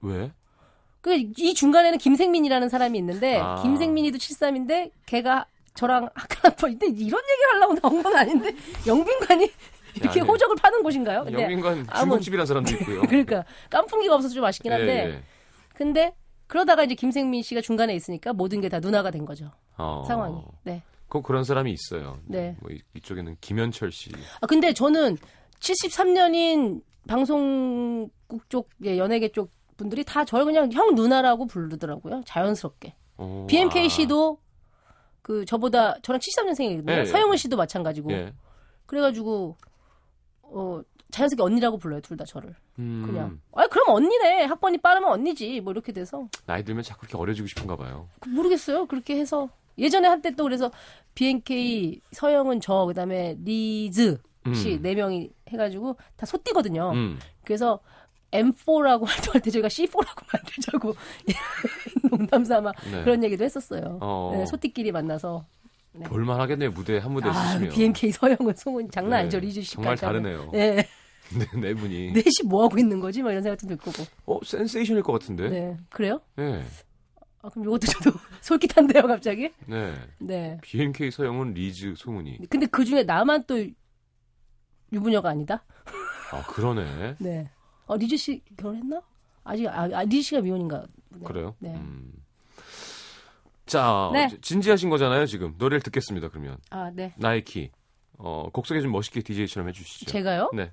왜? 0.01 0.31
그 1.01 1.15
이 1.15 1.53
중간에는 1.53 1.97
김생민이라는 1.97 2.69
사람이 2.69 2.97
있는데 2.99 3.37
아. 3.39 3.61
김생민이도 3.61 4.17
73인데 4.17 4.91
걔가 5.05 5.45
저랑 5.73 6.09
학교 6.15 6.35
한 6.41 6.55
번인데 6.55 6.87
이런 6.87 7.21
얘기를 7.31 7.49
하려고 7.53 7.75
나온 7.75 8.03
건 8.03 8.15
아닌데 8.15 8.53
영빈관이 8.85 9.51
이렇게 9.95 10.21
아니. 10.21 10.29
호적을 10.29 10.55
파는 10.55 10.83
곳인가요? 10.83 11.25
아무- 11.89 12.09
중국집이라는 12.11 12.45
사람도 12.45 12.71
있고요. 12.75 13.01
그러니까 13.09 13.43
깐풍기가 13.69 14.15
없어서 14.15 14.33
좀 14.33 14.43
아쉽긴 14.45 14.71
한데 14.71 15.05
예, 15.05 15.09
예. 15.15 15.23
근데 15.75 16.13
그러다가 16.47 16.83
이제 16.83 16.95
김생민 16.95 17.41
씨가 17.43 17.61
중간에 17.61 17.93
있으니까 17.95 18.33
모든 18.33 18.61
게 18.61 18.69
다 18.69 18.79
누나가 18.79 19.11
된 19.11 19.25
거죠. 19.25 19.51
어. 19.77 20.03
상황이. 20.07 20.41
네. 20.63 20.81
꼭 21.09 21.23
그런 21.23 21.43
사람이 21.43 21.71
있어요. 21.71 22.19
네. 22.25 22.55
뭐 22.59 22.71
이- 22.71 22.81
이쪽에는 22.95 23.37
김현철 23.41 23.91
씨. 23.91 24.11
아 24.41 24.47
근데 24.47 24.73
저는 24.73 25.17
73년인 25.59 26.81
방송국 27.07 28.11
쪽 28.49 28.69
예, 28.83 28.97
연예계 28.97 29.29
쪽 29.31 29.51
분들이 29.77 30.03
다 30.03 30.23
저를 30.25 30.45
그냥 30.45 30.71
형 30.71 30.95
누나라고 30.95 31.45
부르더라고요. 31.47 32.21
자연스럽게. 32.25 32.95
어, 33.17 33.45
BMK 33.49 33.85
아. 33.85 33.89
씨도 33.89 34.37
그 35.21 35.45
저보다 35.45 35.95
저랑 36.01 36.19
73년생이거든요. 36.19 36.89
예, 36.91 36.99
예. 36.99 37.05
서영은 37.05 37.37
씨도 37.37 37.57
마찬가지고. 37.57 38.11
예. 38.11 38.33
그래가지고 38.85 39.57
어 40.53 40.81
자연스럽게 41.11 41.43
언니라고 41.43 41.77
불러요 41.77 42.01
둘 42.01 42.17
다 42.17 42.25
저를 42.25 42.55
음, 42.79 43.03
그냥. 43.05 43.39
아 43.53 43.67
그럼 43.67 43.89
언니네 43.89 44.43
학번이 44.45 44.79
빠르면 44.79 45.09
언니지 45.11 45.61
뭐 45.61 45.71
이렇게 45.73 45.91
돼서 45.91 46.27
나이 46.45 46.63
들면 46.63 46.83
자꾸 46.83 47.01
그렇게 47.01 47.17
어려지고 47.17 47.47
싶은가 47.47 47.75
봐요. 47.75 48.07
그 48.19 48.29
모르겠어요. 48.29 48.85
그렇게 48.87 49.17
해서 49.17 49.49
예전에 49.77 50.07
한때 50.07 50.31
또 50.35 50.43
그래서 50.43 50.71
BNK 51.15 52.01
서영은 52.11 52.61
저 52.61 52.85
그다음에 52.85 53.35
리즈 53.43 54.17
씨 54.53 54.73
음. 54.75 54.81
네 54.81 54.93
명이 54.95 55.31
해가지고 55.49 55.95
다 56.15 56.25
소띠거든요. 56.25 56.91
음. 56.93 57.19
그래서 57.45 57.79
M4라고 58.31 59.05
활동할 59.05 59.41
때 59.41 59.51
저희가 59.51 59.67
C4라고 59.67 60.23
만들자고 60.33 60.95
농담 62.09 62.43
삼아 62.43 62.71
네. 62.91 63.03
그런 63.03 63.23
얘기도 63.23 63.43
했었어요. 63.43 63.99
어. 64.01 64.31
네, 64.35 64.45
소띠끼리 64.45 64.91
만나서 64.91 65.45
네. 65.93 66.05
볼만 66.05 66.39
하겠네요. 66.39 66.71
무대 66.71 66.97
한 66.97 67.11
무대 67.11 67.29
아, 67.29 67.33
쓰시면. 67.33 67.69
BNK 67.73 68.11
서영은 68.11 68.55
소문 68.55 68.89
장난 68.89 69.11
네, 69.11 69.17
아니죠 69.21 69.39
리즈 69.39 69.61
씨. 69.61 69.73
정말 69.73 69.95
다르네요. 69.95 70.49
네, 70.51 70.75
네, 71.37 71.59
네 71.59 71.73
분이. 71.73 72.13
넷이 72.13 72.47
뭐 72.47 72.63
하고 72.63 72.77
있는 72.77 72.99
거지? 72.99 73.21
막 73.21 73.31
이런 73.31 73.43
생각도 73.43 73.67
들 73.67 73.77
거고. 73.77 74.03
어, 74.25 74.39
센세이션일 74.43 75.03
것 75.03 75.13
같은데. 75.13 75.49
네. 75.49 75.59
네, 75.59 75.77
그래요? 75.89 76.19
네. 76.35 76.63
아, 77.43 77.49
그럼 77.49 77.65
이것도 77.65 77.87
저도 77.87 78.11
솔깃한데요, 78.41 79.03
갑자기? 79.03 79.51
네. 79.67 79.93
네. 80.19 80.57
BNK 80.61 81.11
서영은 81.11 81.53
리즈 81.53 81.93
소문이. 81.95 82.39
근데 82.49 82.65
그 82.65 82.83
중에 82.85 83.03
나만 83.03 83.43
또 83.45 83.63
유부녀가 84.91 85.29
아니다? 85.29 85.63
아, 86.31 86.41
그러네. 86.47 87.17
네. 87.19 87.49
어, 87.85 87.97
리즈 87.97 88.17
씨 88.17 88.41
결혼했나? 88.57 89.01
아직, 89.43 89.67
아, 89.67 89.89
아, 89.93 90.03
리즈 90.03 90.29
씨가 90.29 90.41
미혼인가? 90.41 90.85
보네요. 91.11 91.27
그래요? 91.27 91.55
네. 91.59 91.75
음. 91.75 92.13
자, 93.65 94.09
네. 94.13 94.25
어, 94.25 94.29
진지하신 94.41 94.89
거잖아요, 94.89 95.25
지금. 95.25 95.55
노래를 95.57 95.81
듣겠습니다, 95.81 96.29
그러면. 96.29 96.57
아, 96.69 96.91
네. 96.93 97.13
나이키. 97.17 97.71
어, 98.17 98.49
곡 98.53 98.65
소개 98.67 98.81
좀 98.81 98.91
멋있게 98.91 99.21
DJ처럼 99.21 99.69
해주시죠. 99.69 100.11
제가요? 100.11 100.51
네. 100.53 100.71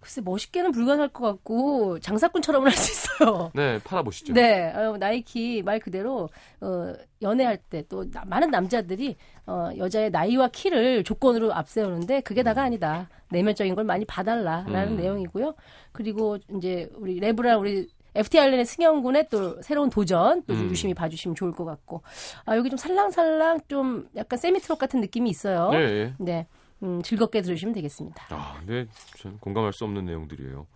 글쎄, 0.00 0.20
멋있게는 0.20 0.70
불가능할 0.72 1.08
것 1.08 1.24
같고, 1.26 1.98
장사꾼처럼은 1.98 2.70
할수 2.70 2.92
있어요. 2.92 3.50
네, 3.52 3.78
팔아보시죠. 3.82 4.32
네, 4.32 4.72
어, 4.72 4.96
나이키 4.96 5.60
말 5.62 5.80
그대로 5.80 6.28
어, 6.60 6.94
연애할 7.20 7.56
때 7.56 7.82
또 7.88 8.04
많은 8.26 8.50
남자들이 8.50 9.16
어, 9.46 9.70
여자의 9.76 10.10
나이와 10.10 10.48
키를 10.48 11.02
조건으로 11.02 11.52
앞세우는데 11.52 12.20
그게 12.20 12.42
다가 12.44 12.62
아니다. 12.62 13.08
내면적인 13.30 13.74
걸 13.74 13.84
많이 13.84 14.04
봐달라라는 14.04 14.92
음. 14.92 14.96
내용이고요. 14.96 15.54
그리고 15.92 16.38
이제 16.56 16.88
우리 16.94 17.18
레브라 17.18 17.58
우리 17.58 17.88
FT 18.18 18.38
아일랜드 18.40 18.64
승영군의 18.64 19.28
또 19.30 19.60
새로운 19.62 19.90
도전 19.90 20.42
또 20.46 20.54
음. 20.54 20.70
유심히 20.70 20.94
봐주시면 20.94 21.34
좋을 21.34 21.52
것 21.52 21.64
같고 21.64 22.02
아 22.44 22.56
여기 22.56 22.68
좀 22.70 22.76
살랑살랑 22.76 23.60
좀 23.68 24.08
약간 24.16 24.38
세미트록 24.38 24.78
같은 24.78 25.00
느낌이 25.00 25.30
있어요. 25.30 25.70
네, 25.70 25.78
예. 25.78 26.14
네, 26.18 26.46
음, 26.82 27.02
즐겁게 27.02 27.42
들으시면 27.42 27.74
되겠습니다. 27.74 28.26
아, 28.30 28.60
네. 28.66 28.86
전 29.16 29.38
공감할 29.38 29.72
수 29.72 29.84
없는 29.84 30.04
내용들이에요. 30.04 30.66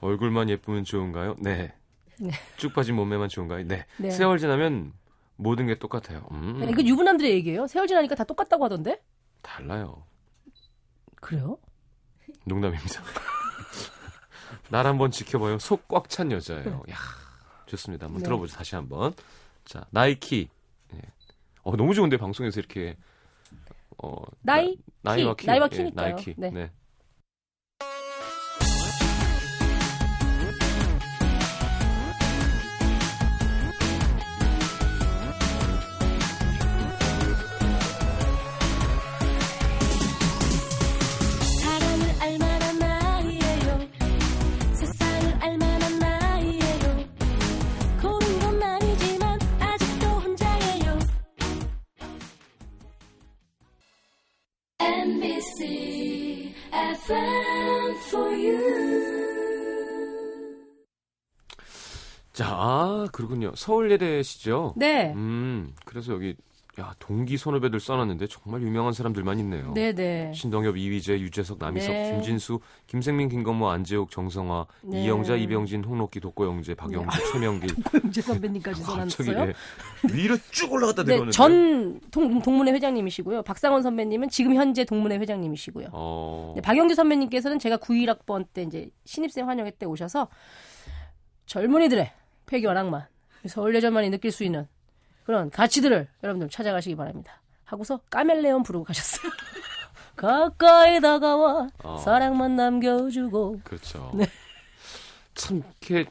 얼굴만 0.00 0.48
예쁘면 0.48 0.84
좋은가요? 0.84 1.36
네. 1.40 1.74
네. 2.18 2.30
쭉 2.56 2.72
빠진 2.74 2.96
몸매만 2.96 3.28
좋은가요? 3.28 3.66
네. 3.66 3.84
네. 3.98 4.10
세월 4.10 4.38
지나면 4.38 4.92
모든 5.36 5.66
게 5.66 5.78
똑같아요. 5.78 6.26
음, 6.32 6.66
이거 6.68 6.82
유부남들의 6.82 7.30
얘기예요. 7.32 7.66
세월 7.66 7.86
지나니까 7.86 8.14
다 8.14 8.24
똑같다고 8.24 8.64
하던데? 8.64 9.00
달라요. 9.42 10.04
그래요? 11.20 11.58
농담입니다. 12.44 13.02
날 14.70 14.86
한번 14.86 15.10
지켜봐요. 15.10 15.58
속 15.58 15.88
꽉 15.88 16.08
찬 16.08 16.30
여자예요. 16.32 16.82
야, 16.90 16.96
좋습니다. 17.66 18.06
한번 18.06 18.22
네. 18.22 18.24
들어보죠. 18.24 18.56
다시 18.56 18.74
한번. 18.74 19.14
자, 19.64 19.84
나이키. 19.90 20.48
예. 20.94 21.00
어, 21.62 21.76
너무 21.76 21.94
좋은데 21.94 22.16
방송에서 22.16 22.60
이렇게 22.60 22.96
어, 24.02 24.22
나이? 24.42 24.76
나, 25.02 25.12
나이와 25.12 25.34
키. 25.34 25.42
키. 25.42 25.46
나이와 25.46 25.68
예, 25.72 25.76
키니까요. 25.76 26.14
나이키. 26.14 26.34
네. 26.38 26.70
자, 62.40 62.46
아, 62.48 63.06
그렇군요. 63.12 63.52
서울예대시죠? 63.54 64.72
네. 64.74 65.12
음, 65.14 65.74
그래서 65.84 66.14
여기 66.14 66.34
야 66.80 66.94
동기 66.98 67.36
선후배들 67.36 67.78
써놨는데 67.80 68.28
정말 68.28 68.62
유명한 68.62 68.94
사람들만 68.94 69.38
있네요. 69.40 69.74
네네. 69.74 70.32
신동엽, 70.32 70.78
이휘재, 70.78 71.20
유재석, 71.20 71.58
남희석, 71.58 71.92
네. 71.92 72.12
김진수, 72.12 72.60
김생민, 72.86 73.28
김건모, 73.28 73.68
안재욱, 73.68 74.10
정성화, 74.10 74.66
네. 74.84 75.04
이영자, 75.04 75.36
이병진, 75.36 75.84
홍록기, 75.84 76.20
독고영재, 76.20 76.76
박영수, 76.76 77.32
최명길. 77.32 77.76
임재 78.04 78.22
선배님까지 78.22 78.82
써놨어요. 78.84 79.48
예. 79.48 79.54
위로 80.10 80.38
쭉 80.50 80.72
올라갔다 80.72 81.02
네, 81.02 81.08
내려오는데. 81.08 81.32
전 81.36 82.00
동, 82.10 82.40
동문회 82.40 82.72
회장님이시고요. 82.72 83.42
박상원 83.42 83.82
선배님은 83.82 84.30
지금 84.30 84.54
현재 84.54 84.86
동문회 84.86 85.18
회장님이시고요. 85.18 85.88
어. 85.92 86.54
네, 86.56 86.62
박영규 86.62 86.94
선배님께서는 86.94 87.58
제가 87.58 87.76
91학번 87.76 88.46
때 88.50 88.62
이제 88.62 88.88
신입생 89.04 89.46
환영회 89.46 89.72
때 89.72 89.84
오셔서 89.84 90.28
젊은이들의 91.44 92.12
폐결항만 92.50 93.06
서울 93.46 93.74
예전만이 93.76 94.10
느낄 94.10 94.32
수 94.32 94.44
있는 94.44 94.66
그런 95.24 95.50
가치들을 95.50 96.08
여러분들 96.22 96.48
찾아가시기 96.50 96.96
바랍니다. 96.96 97.40
하고서 97.64 97.98
까멜레온 98.10 98.64
부르고 98.64 98.84
가셨어요. 98.84 99.30
가까이 100.16 101.00
다가와 101.00 101.68
어. 101.84 101.96
사랑만 101.98 102.56
남겨주고 102.56 103.60
그렇죠. 103.64 104.10
네. 104.14 104.26
참 105.34 105.62
이렇게 105.80 106.10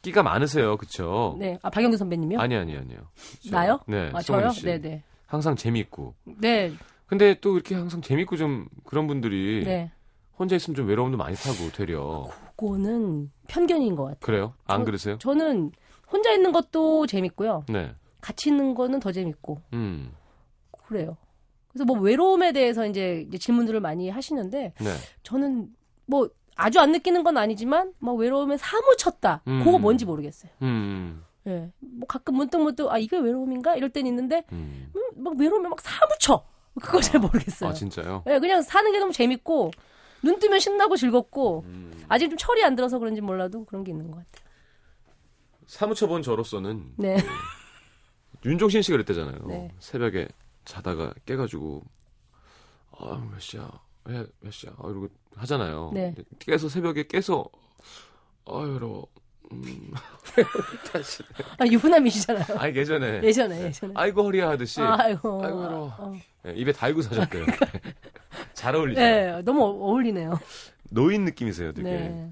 끼가 0.00 0.22
많으세요. 0.22 0.76
그렇죠? 0.78 1.36
네, 1.38 1.58
아 1.62 1.68
박영규 1.70 1.96
선배님이요? 1.98 2.40
아니 2.40 2.56
아니 2.56 2.76
아니요. 2.76 2.98
저- 3.44 3.50
나요? 3.50 3.80
네. 3.86 4.10
아 4.14 4.20
저요? 4.22 4.50
씨. 4.50 4.64
네, 4.64 4.80
네, 4.80 5.02
항상 5.26 5.54
재미있고. 5.54 6.14
네, 6.24 6.72
근데 7.06 7.38
또 7.40 7.54
이렇게 7.54 7.74
항상 7.74 8.00
재밌고 8.00 8.36
좀 8.36 8.66
그런 8.84 9.06
분들이 9.06 9.62
네. 9.64 9.92
혼자 10.38 10.56
있으면 10.56 10.74
좀 10.74 10.88
외로움도 10.88 11.16
많이 11.18 11.36
타고 11.36 11.70
되려. 11.70 12.28
그거는 12.56 13.30
편견인 13.48 13.94
것 13.96 14.04
같아요. 14.04 14.18
그래요? 14.20 14.54
안 14.66 14.80
저- 14.80 14.84
그러세요? 14.84 15.18
저는 15.18 15.72
혼자 16.10 16.32
있는 16.32 16.52
것도 16.52 17.06
재밌고요. 17.06 17.64
네. 17.68 17.94
같이 18.20 18.48
있는 18.50 18.74
거는 18.74 19.00
더 19.00 19.12
재밌고 19.12 19.60
음. 19.72 20.12
그래요. 20.86 21.16
그래서 21.68 21.84
뭐 21.84 21.98
외로움에 21.98 22.52
대해서 22.52 22.86
이제, 22.86 23.24
이제 23.28 23.36
질문들을 23.38 23.80
많이 23.80 24.08
하시는데 24.08 24.72
네. 24.78 24.90
저는 25.24 25.68
뭐 26.06 26.28
아주 26.56 26.78
안 26.78 26.92
느끼는 26.92 27.24
건 27.24 27.36
아니지만 27.36 27.92
뭐 27.98 28.14
외로움에 28.14 28.56
사무쳤다. 28.56 29.42
음. 29.48 29.64
그거 29.64 29.78
뭔지 29.78 30.04
모르겠어요. 30.04 30.52
음. 30.62 31.24
예. 31.46 31.70
뭐 31.80 32.06
가끔 32.06 32.36
문득 32.36 32.58
문득 32.62 32.88
아 32.90 32.96
이게 32.98 33.18
외로움인가 33.18 33.74
이럴 33.76 33.90
땐 33.90 34.06
있는데 34.06 34.44
음. 34.52 34.90
음, 34.94 35.22
막 35.22 35.34
외로움에 35.36 35.68
막 35.68 35.80
사무쳐. 35.80 36.44
그거 36.80 37.00
잘 37.00 37.20
모르겠어요. 37.20 37.70
아 37.70 37.72
진짜요? 37.72 38.24
예, 38.28 38.38
그냥 38.38 38.62
사는 38.62 38.90
게 38.92 38.98
너무 38.98 39.12
재밌고 39.12 39.70
눈 40.24 40.38
뜨면 40.38 40.58
신나고 40.58 40.96
즐겁고 40.96 41.64
음. 41.66 42.04
아직 42.08 42.28
좀 42.30 42.38
철이 42.38 42.64
안 42.64 42.74
들어서 42.74 42.98
그런지 42.98 43.20
몰라도 43.20 43.64
그런 43.64 43.84
게 43.84 43.92
있는 43.92 44.10
것 44.10 44.16
같아요. 44.18 44.44
사무쳐 45.66 46.06
본 46.06 46.22
저로서는 46.22 46.94
네. 46.96 47.16
윤종신 48.44 48.82
씨가 48.82 48.96
그랬대잖아요. 48.96 49.46
네. 49.46 49.70
새벽에 49.78 50.28
자다가 50.64 51.12
깨가지고 51.26 51.82
아몇 52.92 53.40
시야? 53.40 53.70
왜몇 54.04 54.50
시야? 54.50 54.72
아, 54.78 54.88
이러고 54.88 55.08
하잖아요. 55.36 55.90
네. 55.94 56.14
깨서 56.38 56.68
새벽에 56.68 57.06
깨서 57.06 57.46
아 58.46 58.56
외로워. 58.58 59.06
음. 59.52 59.92
다시. 60.92 61.22
아 61.58 61.66
유부남이시잖아요. 61.66 62.58
아니 62.58 62.74
예전에 62.76 63.22
예전에 63.22 63.64
예전에. 63.64 63.92
아이고 63.96 64.22
허리야 64.24 64.50
하듯이 64.50 64.80
아이고. 64.80 65.42
아이고, 65.44 65.60
외로워. 65.60 65.94
어. 65.98 66.12
예, 66.46 66.52
입에 66.52 66.72
달고 66.72 67.02
사셨대요. 67.02 67.44
잘 68.54 68.74
어울리죠. 68.74 69.00
네, 69.00 69.42
너무 69.42 69.62
어- 69.62 69.66
어울리네요. 69.68 70.38
노인 70.90 71.24
느낌이세요, 71.24 71.72
되게. 71.72 71.88
네. 71.90 72.28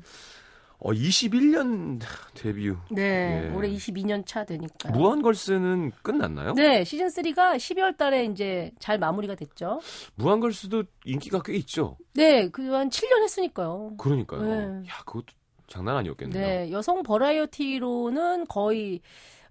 어 0.85 0.91
21년 0.91 2.01
데뷔. 2.35 2.73
네, 2.91 3.45
예. 3.49 3.55
올해 3.55 3.69
22년 3.71 4.27
차 4.27 4.45
되니까. 4.45 4.91
무한걸스는 4.91 5.93
끝났나요? 6.03 6.55
네, 6.55 6.83
시즌 6.83 7.07
3가 7.07 7.55
12월 7.57 7.97
달에 7.97 8.25
이제 8.25 8.73
잘 8.81 8.99
마무리가 8.99 9.37
됐죠. 9.37 9.81
무한걸스도 10.17 10.83
인기가 11.05 11.41
꽤 11.45 11.55
있죠. 11.55 11.97
네, 12.15 12.49
그 12.49 12.63
한 12.75 12.91
7년 12.91 13.23
했으니까요. 13.23 13.93
그러니까요. 13.97 14.43
네. 14.43 14.89
야, 14.89 14.95
그것도 15.07 15.27
장난 15.67 15.97
아니었겠네요. 15.97 16.47
네, 16.47 16.71
여성 16.73 17.03
버라이어티로는 17.03 18.47
거의 18.47 19.01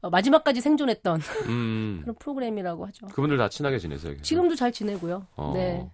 어, 0.02 0.10
마지막까지 0.10 0.62
생존했던 0.62 1.22
음. 1.48 2.00
그런 2.02 2.16
프로그램이라고 2.16 2.86
하죠. 2.88 3.08
그분들 3.08 3.38
다 3.38 3.50
친하게 3.50 3.78
지내세요. 3.78 4.14
계속? 4.14 4.24
지금도 4.24 4.56
잘 4.56 4.72
지내고요. 4.72 5.28
어. 5.36 5.52
네, 5.54 5.90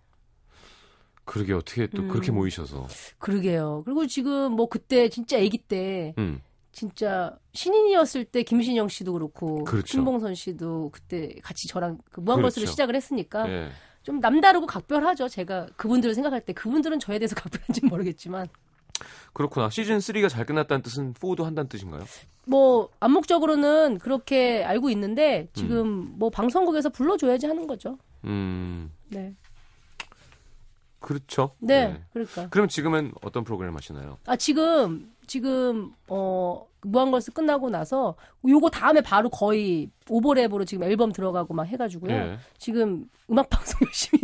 그러게 1.26 1.54
어떻게 1.54 1.88
또 1.88 2.04
음. 2.04 2.08
그렇게 2.08 2.32
모이셔서. 2.32 2.88
그러게요. 3.20 3.84
그리고 3.86 4.08
지금 4.08 4.54
뭐 4.54 4.68
그때 4.68 5.10
진짜 5.10 5.38
아기 5.38 5.58
때 5.58 6.14
음. 6.18 6.42
진짜 6.72 7.38
신인이었을 7.54 8.26
때 8.26 8.44
김신영 8.44 8.88
씨도 8.88 9.14
그렇고 9.14 9.64
그렇죠. 9.66 9.88
신봉선 9.88 10.36
씨도 10.36 10.92
그때 10.94 11.34
같이 11.44 11.68
저랑 11.68 11.98
그 12.12 12.22
무한걸스를 12.22 12.66
그렇죠. 12.66 12.72
시작을 12.72 12.96
했으니까 12.96 13.50
예. 13.50 13.70
좀 14.04 14.20
남다르고 14.20 14.68
각별하죠. 14.68 15.28
제가 15.28 15.68
그분들을 15.76 16.16
생각할 16.16 16.40
때 16.42 16.54
그분들은 16.54 17.00
저에 17.00 17.20
대해서 17.20 17.34
각별한지 17.36 17.82
는 17.82 17.90
모르겠지만 17.90 18.48
그렇구나. 19.34 19.70
시즌 19.70 19.98
3가 20.00 20.30
잘 20.30 20.46
끝났다는 20.46 20.82
뜻은 20.82 21.14
4도 21.14 21.44
한다는 21.44 21.70
뜻인가요? 21.70 22.04
뭐 22.46 22.90
암묵적으로는 23.00 24.00
그렇게 24.00 24.64
알고 24.64 24.90
있는데 24.90 25.50
지금 25.54 25.80
음. 25.80 26.14
뭐 26.18 26.30
방송국에서 26.30 26.90
불러줘야지 26.90 27.46
하는 27.46 27.68
거죠. 27.68 27.98
음. 28.24 28.92
네, 29.10 29.36
그렇죠. 31.00 31.52
네, 31.60 32.02
그러니까 32.12 32.50
그럼 32.50 32.68
지금은 32.68 33.12
어떤 33.22 33.44
프로그램 33.44 33.76
하시나요? 33.76 34.18
아 34.26 34.36
지금 34.36 35.12
지금 35.28 35.92
어 36.08 36.66
무한걸스 36.82 37.34
끝나고 37.34 37.70
나서 37.70 38.16
요거 38.48 38.70
다음에 38.70 39.02
바로 39.02 39.30
거의 39.30 39.90
오버랩으로 40.08 40.66
지금 40.66 40.84
앨범 40.84 41.12
들어가고 41.12 41.54
막 41.54 41.64
해가지고요. 41.66 42.14
예. 42.14 42.38
지금 42.58 43.06
음악 43.30 43.50
방송 43.52 43.80
열심히 43.86 44.22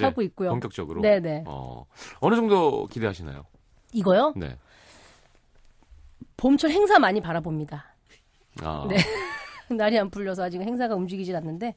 하고 0.00 0.22
있고요. 0.22 0.50
본격적으로. 0.50 1.00
네네 1.02 1.44
어. 1.46 1.84
어느 2.20 2.36
정도 2.36 2.86
기대하시나요? 2.86 3.44
이거요 3.92 4.32
네. 4.36 4.56
봄철 6.36 6.70
행사 6.70 6.98
많이 6.98 7.20
바라봅니다. 7.20 7.84
아. 8.62 8.86
네. 8.90 8.96
날이 9.68 9.98
안 9.98 10.10
풀려서 10.10 10.44
아직 10.44 10.60
행사가 10.60 10.94
움직이질 10.94 11.34
않는데 11.34 11.74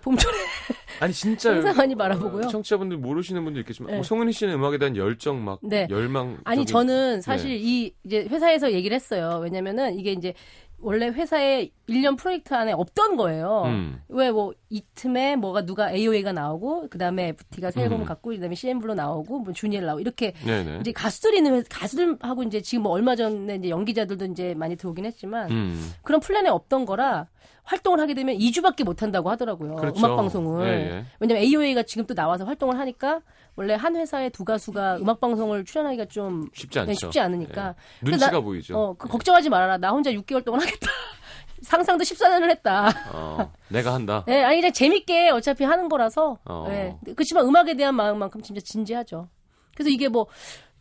봄철에 0.00 0.36
아니 1.00 1.12
진짜 1.12 1.52
행사 1.52 1.72
많이 1.74 1.96
바라보고요. 1.96 2.46
청취자분들 2.48 2.98
모르시는 2.98 3.44
분도 3.44 3.58
있겠지만 3.60 3.90
네. 3.90 3.96
뭐 3.96 4.04
송은이 4.04 4.32
씨는 4.32 4.54
음악에 4.54 4.78
대한 4.78 4.96
열정 4.96 5.42
막 5.44 5.58
네. 5.62 5.88
열망 5.90 6.38
아니 6.44 6.64
저는 6.64 7.20
사실 7.20 7.50
네. 7.50 7.56
이 7.56 7.94
이제 8.04 8.26
회사에서 8.28 8.72
얘기를 8.72 8.94
했어요. 8.94 9.40
왜냐면은 9.42 9.98
이게 9.98 10.12
이제 10.12 10.32
원래 10.80 11.08
회사에 11.08 11.70
1년 11.88 12.16
프로젝트 12.16 12.54
안에 12.54 12.72
없던 12.72 13.16
거예요. 13.16 13.62
음. 13.66 14.00
왜뭐 14.08 14.54
이 14.70 14.82
틈에 14.94 15.36
뭐가 15.36 15.64
누가 15.64 15.92
AOA가 15.92 16.32
나오고 16.32 16.88
그다음에 16.88 17.28
FT가 17.28 17.70
새 17.70 17.82
앨범을 17.82 18.04
음. 18.04 18.06
갖고 18.06 18.30
그다음에 18.30 18.54
CN블루 18.54 18.94
나오고 18.94 19.40
뭐 19.40 19.52
주니엘 19.52 19.84
나오고 19.84 20.00
이렇게 20.00 20.34
네네. 20.44 20.78
이제 20.80 20.92
가수들이 20.92 21.38
있는 21.38 21.54
회사, 21.54 21.66
가수들하고 21.70 22.44
이제 22.44 22.60
지금 22.60 22.84
뭐 22.84 22.92
얼마 22.92 23.16
전에 23.16 23.56
이제 23.56 23.70
연기자들도 23.70 24.26
이제 24.26 24.54
많이 24.54 24.76
들어오긴 24.76 25.04
했지만 25.04 25.50
음. 25.50 25.92
그런 26.02 26.20
플랜에 26.20 26.48
없던 26.48 26.84
거라 26.84 27.26
활동을 27.64 28.00
하게 28.00 28.14
되면 28.14 28.36
2주밖에 28.36 28.84
못 28.84 29.02
한다고 29.02 29.30
하더라고요. 29.30 29.76
그렇죠. 29.76 29.98
음악 29.98 30.16
방송을. 30.16 30.66
예, 30.68 30.72
예. 30.72 31.04
왜냐면 31.20 31.42
AOA가 31.42 31.82
지금 31.82 32.06
또 32.06 32.14
나와서 32.14 32.44
활동을 32.44 32.78
하니까 32.78 33.20
원래 33.56 33.74
한 33.74 33.94
회사에 33.96 34.30
두 34.30 34.44
가수가 34.44 34.98
음악 34.98 35.20
방송을 35.20 35.64
출연하기가 35.64 36.06
좀 36.06 36.48
쉽지 36.54 36.78
않죠. 36.78 36.88
네, 36.88 36.94
쉽지 36.94 37.20
않으니까. 37.20 37.74
예. 38.02 38.04
눈치가 38.10 38.30
나- 38.30 38.40
보이죠. 38.40 38.78
어, 38.78 38.94
그 38.96 39.08
걱정하지 39.08 39.50
말아라. 39.50 39.76
나 39.78 39.90
혼자 39.90 40.10
6개월 40.12 40.44
동안 40.44 40.62
하겠다. 40.62 40.86
상상도 41.62 42.04
14년을 42.04 42.50
했다. 42.50 42.88
어, 43.12 43.52
내가 43.68 43.92
한다. 43.92 44.24
예, 44.28 44.42
아니 44.44 44.58
그냥 44.60 44.72
재밌게 44.72 45.30
어차피 45.30 45.64
하는 45.64 45.88
거라서. 45.88 46.38
어. 46.44 46.66
예. 46.70 46.96
그렇지만 47.14 47.44
음악에 47.46 47.74
대한 47.74 47.94
마음만큼 47.96 48.40
진짜 48.42 48.60
진지하죠. 48.64 49.28
그래서 49.74 49.90
이게 49.90 50.08
뭐 50.08 50.26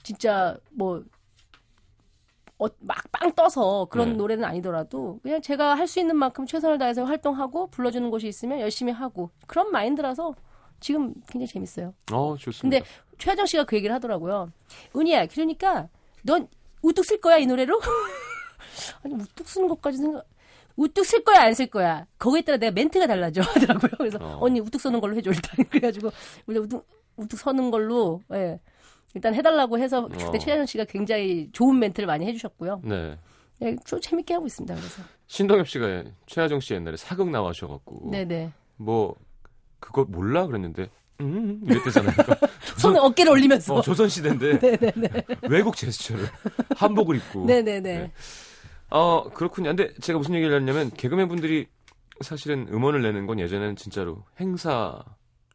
진짜 0.03 0.55
뭐 0.71 1.03
어, 2.59 2.65
막빵 2.79 3.33
떠서 3.35 3.85
그런 3.89 4.11
네. 4.11 4.15
노래는 4.15 4.43
아니더라도 4.43 5.19
그냥 5.21 5.41
제가 5.41 5.75
할 5.75 5.87
수 5.87 5.99
있는 5.99 6.15
만큼 6.15 6.45
최선을 6.45 6.77
다해서 6.79 7.03
활동하고 7.05 7.67
불러주는 7.67 8.09
곳이 8.09 8.27
있으면 8.27 8.59
열심히 8.59 8.91
하고 8.91 9.29
그런 9.45 9.71
마인드라서 9.71 10.33
지금 10.79 11.13
굉장히 11.27 11.47
재밌어요. 11.47 11.93
어, 12.11 12.35
좋습니다. 12.37 12.79
근데 12.83 12.91
최하정 13.17 13.45
씨가 13.45 13.63
그 13.65 13.75
얘기를 13.75 13.93
하더라고요. 13.95 14.51
은희야, 14.95 15.27
그러니까 15.27 15.87
넌 16.23 16.47
우뚝 16.81 17.05
쓸 17.05 17.19
거야 17.21 17.37
이 17.37 17.45
노래로? 17.45 17.79
아니 19.03 19.13
우뚝 19.15 19.47
쓰는 19.47 19.67
것까지 19.67 19.97
생각. 19.97 20.25
우뚝 20.75 21.05
쓸 21.05 21.23
거야 21.23 21.41
안 21.41 21.53
쓸 21.55 21.67
거야 21.67 22.05
거기에 22.19 22.41
따라 22.41 22.57
내가 22.57 22.71
멘트가 22.71 23.07
달라져 23.07 23.41
하더라고요. 23.53 23.91
그래서 23.97 24.19
어. 24.21 24.37
언니 24.41 24.59
우뚝 24.59 24.79
서는 24.79 24.99
걸로 24.99 25.15
해줘 25.15 25.31
일단 25.31 25.65
그래가지고 25.69 26.11
우리 26.45 26.59
우뚝 26.59 26.85
우뚝 27.15 27.39
서는 27.39 27.71
걸로 27.71 28.21
예. 28.33 28.59
일단 29.17 29.33
해달라고 29.33 29.79
해서 29.79 30.07
그때 30.07 30.25
어. 30.25 30.37
최하정 30.37 30.67
씨가 30.67 30.85
굉장히 30.85 31.49
좋은 31.51 31.79
멘트를 31.79 32.05
많이 32.05 32.27
해주셨고요. 32.27 32.81
네. 32.83 33.17
예, 33.63 33.75
좀 33.83 33.99
재밌게 33.99 34.35
하고 34.35 34.45
있습니다. 34.45 34.75
그래서 34.75 35.01
신동엽 35.25 35.67
씨가 35.67 36.03
최하정 36.27 36.59
씨 36.59 36.75
옛날에 36.75 36.95
사극 36.97 37.31
나와셔갖고 37.31 38.11
네네 38.11 38.51
뭐 38.75 39.15
그거 39.79 40.05
몰라 40.07 40.45
그랬는데 40.45 40.91
음, 41.21 41.59
이랬대잖아요. 41.65 42.13
손을 42.77 42.99
어깨를 42.99 43.31
올리면서. 43.31 43.73
어, 43.73 43.81
조선 43.81 44.07
시대인데 44.07 44.59
외국 45.49 45.75
제스처를 45.75 46.27
한복을 46.75 47.15
입고. 47.15 47.45
네네네. 47.45 47.79
네. 47.81 48.11
어 48.91 49.27
그렇군요. 49.33 49.69
근데 49.69 49.91
제가 49.95 50.19
무슨 50.19 50.35
얘기를 50.35 50.55
했냐면 50.55 50.91
개그맨 50.91 51.27
분들이 51.27 51.65
사실은 52.21 52.67
음원을 52.71 53.01
내는 53.01 53.25
건 53.25 53.39
예전에는 53.39 53.75
진짜로 53.77 54.23
행사 54.39 55.03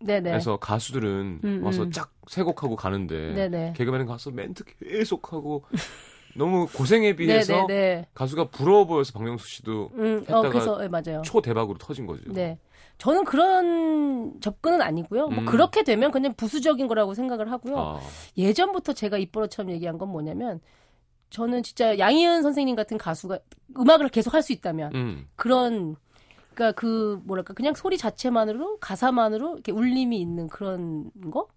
네네. 0.05 0.39
가수들은 0.61 1.41
음, 1.45 1.65
와서 1.65 1.85
음. 1.85 1.91
쫙세곡 1.91 2.63
하고 2.63 2.77
가는데 2.77 3.33
네네. 3.35 3.75
개그맨은 3.77 4.07
가서 4.07 4.31
멘트 4.31 4.65
계속 4.81 5.33
하고 5.33 5.65
너무 6.37 6.67
고생에 6.67 7.15
비해서 7.15 7.67
네네네. 7.67 8.07
가수가 8.15 8.49
부러워 8.51 8.87
보여서 8.87 9.13
박명수 9.13 9.47
씨도 9.49 9.91
음, 9.95 10.19
했다가 10.21 10.39
어, 10.39 10.43
그래서, 10.51 10.79
네, 10.79 10.89
맞아요. 10.89 11.23
초 11.25 11.41
대박으로 11.43 11.79
터진 11.79 12.07
거죠. 12.07 12.23
네. 12.33 12.59
저는 12.99 13.25
그런 13.25 14.41
접근은 14.41 14.81
아니고요. 14.81 15.29
뭐 15.29 15.41
음. 15.41 15.47
그렇게 15.47 15.83
되면 15.83 16.11
그냥 16.11 16.35
부수적인 16.35 16.87
거라고 16.89 17.15
생각을 17.15 17.51
하고요. 17.51 17.77
아, 17.79 18.01
예전부터 18.37 18.93
제가 18.93 19.19
입버릇처럼 19.19 19.73
얘기한 19.73 19.99
건 19.99 20.09
뭐냐면 20.11 20.61
저는 21.31 21.63
진짜 21.63 21.99
양희은 21.99 22.43
선생님 22.43 22.77
같은 22.77 22.99
가수가 22.99 23.39
음악을 23.79 24.09
계속 24.11 24.35
할 24.35 24.43
수 24.43 24.53
있다면 24.53 24.95
음, 24.95 25.27
그런 25.37 25.97
그러니까 26.55 26.73
그 26.73 27.21
뭐랄까 27.25 27.55
그냥 27.55 27.75
소리 27.75 27.97
자체만으로 27.99 28.79
가사만으로 28.79 29.55
이렇게 29.55 29.73
울림이 29.73 30.21
있는 30.21 30.49
그런 30.49 31.11
거. 31.31 31.49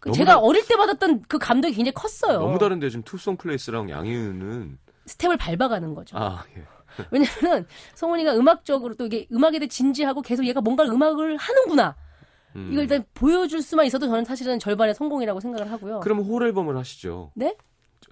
그 0.00 0.12
제가 0.12 0.32
다- 0.34 0.38
어릴 0.38 0.66
때 0.66 0.76
받았던 0.76 1.24
그 1.28 1.38
감동이 1.38 1.74
굉장히 1.74 1.92
컸어요. 1.94 2.38
너무 2.40 2.58
다른데 2.58 2.88
지금 2.88 3.02
투송 3.02 3.36
플레이스랑 3.36 3.90
양희은은 3.90 4.78
스텝을 5.06 5.36
밟아가는 5.36 5.94
거죠. 5.94 6.16
아 6.16 6.44
예. 6.56 6.64
왜냐면은 7.10 7.66
승현이가 7.94 8.34
음악적으로 8.36 8.94
또 8.94 9.06
이게 9.06 9.26
음악에 9.32 9.58
대해 9.58 9.68
진지하고 9.68 10.22
계속 10.22 10.46
얘가 10.46 10.60
뭔가 10.60 10.84
음악을 10.84 11.36
하는구나. 11.36 11.96
음. 12.56 12.68
이걸 12.72 12.82
일단 12.84 13.04
보여줄 13.14 13.62
수만 13.62 13.86
있어도 13.86 14.06
저는 14.08 14.24
사실은 14.24 14.58
절반의 14.58 14.94
성공이라고 14.94 15.38
생각을 15.40 15.70
하고요. 15.70 16.00
그러면 16.00 16.24
풀 16.24 16.42
앨범을 16.44 16.76
하시죠. 16.76 17.30
네? 17.34 17.56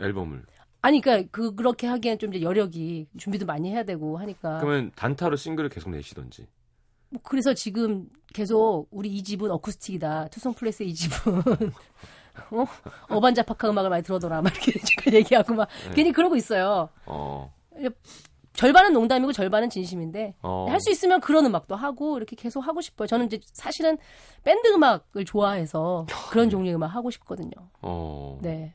앨범을. 0.00 0.44
아니, 0.80 1.00
그러니까 1.00 1.28
그 1.32 1.54
그렇게 1.54 1.86
하기엔 1.86 2.18
좀 2.18 2.32
이제 2.34 2.44
여력이 2.44 3.08
준비도 3.18 3.46
많이 3.46 3.70
해야 3.70 3.82
되고 3.82 4.16
하니까. 4.18 4.58
그러면 4.58 4.92
단타로 4.94 5.36
싱글을 5.36 5.70
계속 5.70 5.90
내시던지. 5.90 6.46
뭐 7.10 7.20
그래서 7.22 7.54
지금 7.54 8.08
계속 8.34 8.86
우리 8.90 9.08
이 9.08 9.22
집은 9.22 9.50
어쿠스틱이다. 9.50 10.28
투송 10.28 10.54
플레이스 10.54 10.82
이 10.82 10.94
집은 10.94 11.42
어? 12.50 12.64
어반자카파 13.08 13.70
음악을 13.70 13.90
많이 13.90 14.02
들어더라. 14.02 14.42
막 14.42 14.52
이렇게 14.52 14.78
제가 14.78 15.16
얘기하고 15.16 15.54
막 15.54 15.68
네. 15.88 15.94
괜히 15.94 16.12
그러고 16.12 16.36
있어요. 16.36 16.88
어. 17.06 17.52
절반은 18.52 18.92
농담이고 18.92 19.32
절반은 19.32 19.70
진심인데 19.70 20.34
어. 20.42 20.66
할수 20.68 20.90
있으면 20.90 21.20
그런 21.20 21.46
음악도 21.46 21.76
하고 21.76 22.16
이렇게 22.16 22.34
계속 22.36 22.60
하고 22.60 22.80
싶어요. 22.80 23.06
저는 23.06 23.26
이제 23.26 23.40
사실은 23.52 23.98
밴드 24.42 24.68
음악을 24.68 25.24
좋아해서 25.24 26.06
그런 26.30 26.50
종류의 26.50 26.74
음악 26.74 26.94
하고 26.94 27.10
싶거든요. 27.10 27.50
어. 27.82 28.38
네. 28.42 28.74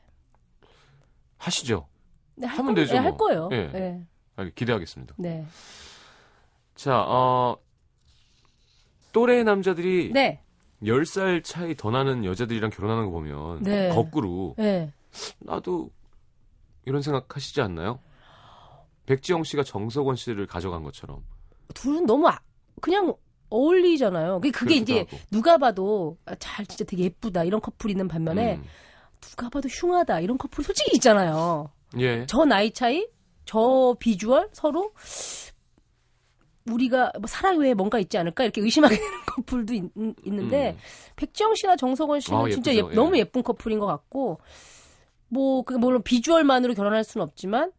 하시죠. 1.36 1.86
네, 2.36 2.46
할 2.46 2.58
하면 2.58 2.74
거- 2.74 2.80
되죠, 2.80 2.94
네, 2.94 2.98
할 3.00 3.10
뭐. 3.10 3.16
거예요. 3.18 3.48
예. 3.52 3.66
네. 3.68 4.06
아, 4.36 4.44
기대하겠습니다. 4.54 5.14
네. 5.18 5.46
자, 6.74 7.00
어. 7.06 7.56
또래 9.12 9.44
남자들이 9.44 10.10
네. 10.12 10.40
10살 10.82 11.44
차이 11.44 11.74
더 11.76 11.90
나는 11.90 12.24
여자들이랑 12.24 12.70
결혼하는 12.70 13.04
거 13.06 13.10
보면 13.12 13.62
네. 13.62 13.88
거꾸로 13.90 14.54
네. 14.58 14.92
나도 15.38 15.90
이런 16.84 17.00
생각 17.00 17.34
하시지 17.36 17.60
않나요? 17.60 18.00
백지영 19.06 19.44
씨가 19.44 19.62
정석원 19.62 20.16
씨를 20.16 20.46
가져간 20.46 20.82
것처럼. 20.82 21.22
둘은 21.74 22.06
너무 22.06 22.28
아- 22.28 22.40
그냥 22.80 23.14
어울리잖아요. 23.50 24.40
그게, 24.40 24.50
그게 24.50 24.80
그렇기도 24.80 24.82
이제 24.92 24.98
하고. 25.00 25.16
누가 25.30 25.58
봐도 25.58 26.18
아, 26.26 26.34
잘 26.36 26.66
진짜 26.66 26.84
되게 26.84 27.04
예쁘다 27.04 27.44
이런 27.44 27.60
커플이 27.60 27.92
있는 27.92 28.08
반면에 28.08 28.56
음. 28.56 28.64
누가 29.20 29.48
봐도 29.48 29.68
흉하다 29.68 30.20
이런 30.20 30.36
커플이 30.36 30.64
솔직히 30.64 30.96
있잖아요. 30.96 31.70
예. 31.98 32.26
저 32.26 32.44
나이 32.44 32.72
차이, 32.72 33.06
저 33.44 33.96
비주얼 33.98 34.48
서로 34.52 34.92
우리가 36.70 37.12
뭐 37.20 37.26
사랑 37.26 37.58
외에 37.58 37.74
뭔가 37.74 37.98
있지 37.98 38.16
않을까 38.16 38.44
이렇게 38.44 38.60
의심하게 38.62 38.96
되는 38.96 39.10
커플도 39.26 39.74
있, 39.74 39.82
는데 39.94 40.70
음. 40.72 40.78
백지영 41.16 41.54
씨나 41.54 41.76
정석원 41.76 42.20
씨는 42.20 42.38
아, 42.38 42.48
진짜. 42.48 42.72
예- 42.72 42.78
예. 42.78 42.94
너무 42.94 43.18
예쁜 43.18 43.42
커플인 43.42 43.78
것 43.78 43.86
같고 43.86 44.40
뭐 45.28 45.62
그게 45.62 45.78
물론 45.78 46.02
비주얼만으로 46.02 46.74
결혼할 46.74 47.04
수는 47.04 47.22
없지만 47.26 47.72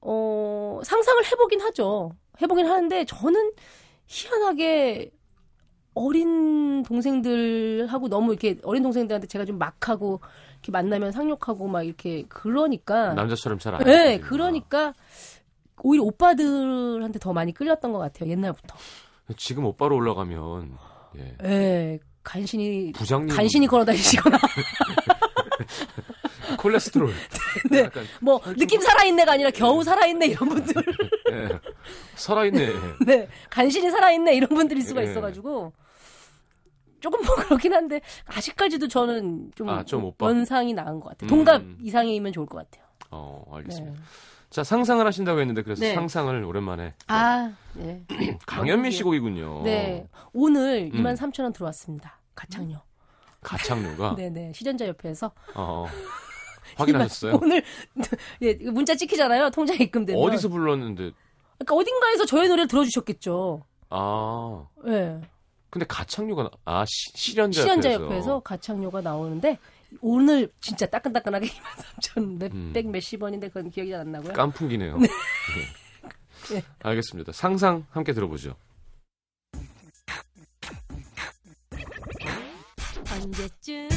어 0.00 0.80
상상을 0.84 1.24
해보긴 1.26 1.60
하죠. 1.62 2.12
해보긴 2.40 2.66
하는데 2.66 3.04
저는 3.04 3.52
희한하게 4.06 5.10
어린 5.96 6.82
동생들하고 6.82 8.08
너무 8.08 8.32
이렇게 8.32 8.56
어린 8.62 8.82
동생들한테 8.82 9.26
제가 9.26 9.46
좀 9.46 9.58
막하고 9.58 10.20
이렇게 10.52 10.70
만나면 10.70 11.10
상욕하고 11.10 11.66
막 11.68 11.82
이렇게 11.82 12.24
그러니까 12.28 13.14
남자처럼 13.14 13.58
잘안 13.58 13.82
네, 13.82 14.20
그러니까 14.20 14.92
오히려 15.82 16.04
오빠들한테 16.04 17.18
더 17.18 17.32
많이 17.32 17.54
끌렸던 17.54 17.92
것 17.92 17.98
같아요 17.98 18.30
옛날부터. 18.30 18.76
지금 19.38 19.64
오빠로 19.64 19.96
올라가면 19.96 20.76
예. 21.16 21.36
예, 21.44 21.98
간신히 22.22 22.92
부장님 22.92 23.34
간신히 23.34 23.66
걸어다니시거나 23.66 24.36
콜레스테롤. 26.58 27.12
네. 27.70 27.88
뭐 28.20 28.40
느낌 28.58 28.80
살아있네가 28.80 29.32
아니라 29.32 29.50
겨우 29.50 29.82
살아있네 29.82 30.26
이런 30.26 30.48
분들, 30.48 30.74
예. 31.32 31.48
살아있네. 32.14 32.68
네, 33.06 33.28
간신히 33.48 33.90
살아있네 33.90 34.34
이런 34.34 34.50
분들일 34.50 34.82
수가 34.82 35.00
예. 35.00 35.10
있어가지고 35.10 35.72
조금 37.06 37.24
뭐 37.24 37.36
그렇긴 37.46 37.72
한데 37.72 38.00
아직까지도 38.26 38.88
저는 38.88 39.52
좀, 39.54 39.68
아, 39.68 39.84
좀 39.84 40.04
오빠? 40.04 40.26
연상이 40.26 40.74
나은 40.74 40.98
것 40.98 41.10
같아요. 41.10 41.28
동갑 41.28 41.62
음. 41.62 41.78
이상이면 41.80 42.32
좋을 42.32 42.46
것 42.46 42.58
같아요. 42.58 42.84
어, 43.12 43.44
네. 43.50 43.56
알겠습니다. 43.58 44.00
자, 44.50 44.64
상상을 44.64 45.06
하신다고 45.06 45.38
했는데 45.38 45.62
그래서 45.62 45.82
네. 45.82 45.94
상상을 45.94 46.42
오랜만에 46.42 46.94
아, 47.06 47.52
네. 47.74 48.02
강현미 48.46 48.90
씨 48.90 49.04
곡이군요. 49.04 49.62
네. 49.62 50.08
오늘 50.32 50.90
음. 50.92 51.00
2만 51.00 51.16
3천 51.16 51.44
원 51.44 51.52
들어왔습니다. 51.52 52.18
가창료. 52.34 52.78
가창료가 53.40 54.16
네네. 54.18 54.52
시전자 54.52 54.88
옆에서 54.88 55.30
어, 55.54 55.86
확인하셨어요? 56.74 57.38
오늘 57.40 57.62
예, 58.42 58.54
문자 58.72 58.96
찍히잖아요. 58.96 59.50
통장 59.50 59.76
입금되면. 59.80 60.20
어디서 60.20 60.48
불렀는데 60.48 61.12
그러니까 61.58 61.74
어딘가에서 61.76 62.26
저의 62.26 62.48
노래를 62.48 62.66
들어주셨겠죠. 62.66 63.62
아 63.90 64.66
예. 64.88 65.20
근데 65.70 65.84
가창료가 65.86 66.42
나- 66.44 66.50
아 66.64 66.84
시, 66.86 67.10
실현자, 67.14 67.62
시연자 67.62 67.92
옆에서. 67.92 68.40
가창료가 68.40 69.00
나오는데 69.00 69.58
오늘 70.00 70.50
진짜 70.60 70.86
따끈따끈하게 70.86 71.46
2만 71.46 71.62
3천 72.00 72.38
몇백 72.38 72.86
음. 72.86 72.92
몇십 72.92 73.22
원인데 73.22 73.48
그건 73.48 73.70
기억이 73.70 73.90
잘안 73.90 74.12
나고요. 74.12 74.32
깐풍기네요. 74.32 74.98
네. 74.98 75.08
네. 76.54 76.62
알겠습니다. 76.82 77.32
상상 77.32 77.86
함께 77.90 78.12
들어보죠. 78.12 78.54
언제쯤 83.12 83.88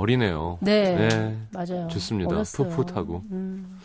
어리네요. 0.00 0.58
네. 0.60 1.08
네. 1.08 1.38
맞아요. 1.52 1.88
좋습니다. 1.88 2.30
어렸어요. 2.34 2.68
풋풋하고. 2.68 3.24
음. 3.30 3.80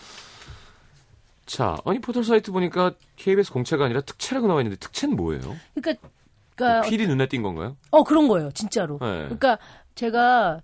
자, 1.46 1.78
아니 1.86 2.00
포털 2.02 2.24
사이트 2.24 2.52
보니까 2.52 2.94
KBS 3.18 3.52
공채가 3.52 3.86
아니라 3.86 4.02
특채라고 4.02 4.48
나와 4.48 4.62
있는데 4.62 4.78
특채는 4.78 5.16
뭐예요? 5.16 5.56
그러니까 5.76 6.08
그러니까 6.56 6.90
필이 6.90 7.08
눈에 7.08 7.28
띈 7.28 7.44
건가요? 7.44 7.78
어 7.92 8.04
그런 8.04 8.28
거예요. 8.28 8.52
진짜로. 8.52 8.98
네. 9.00 9.24
그러니까 9.26 9.60
제가 9.94 10.62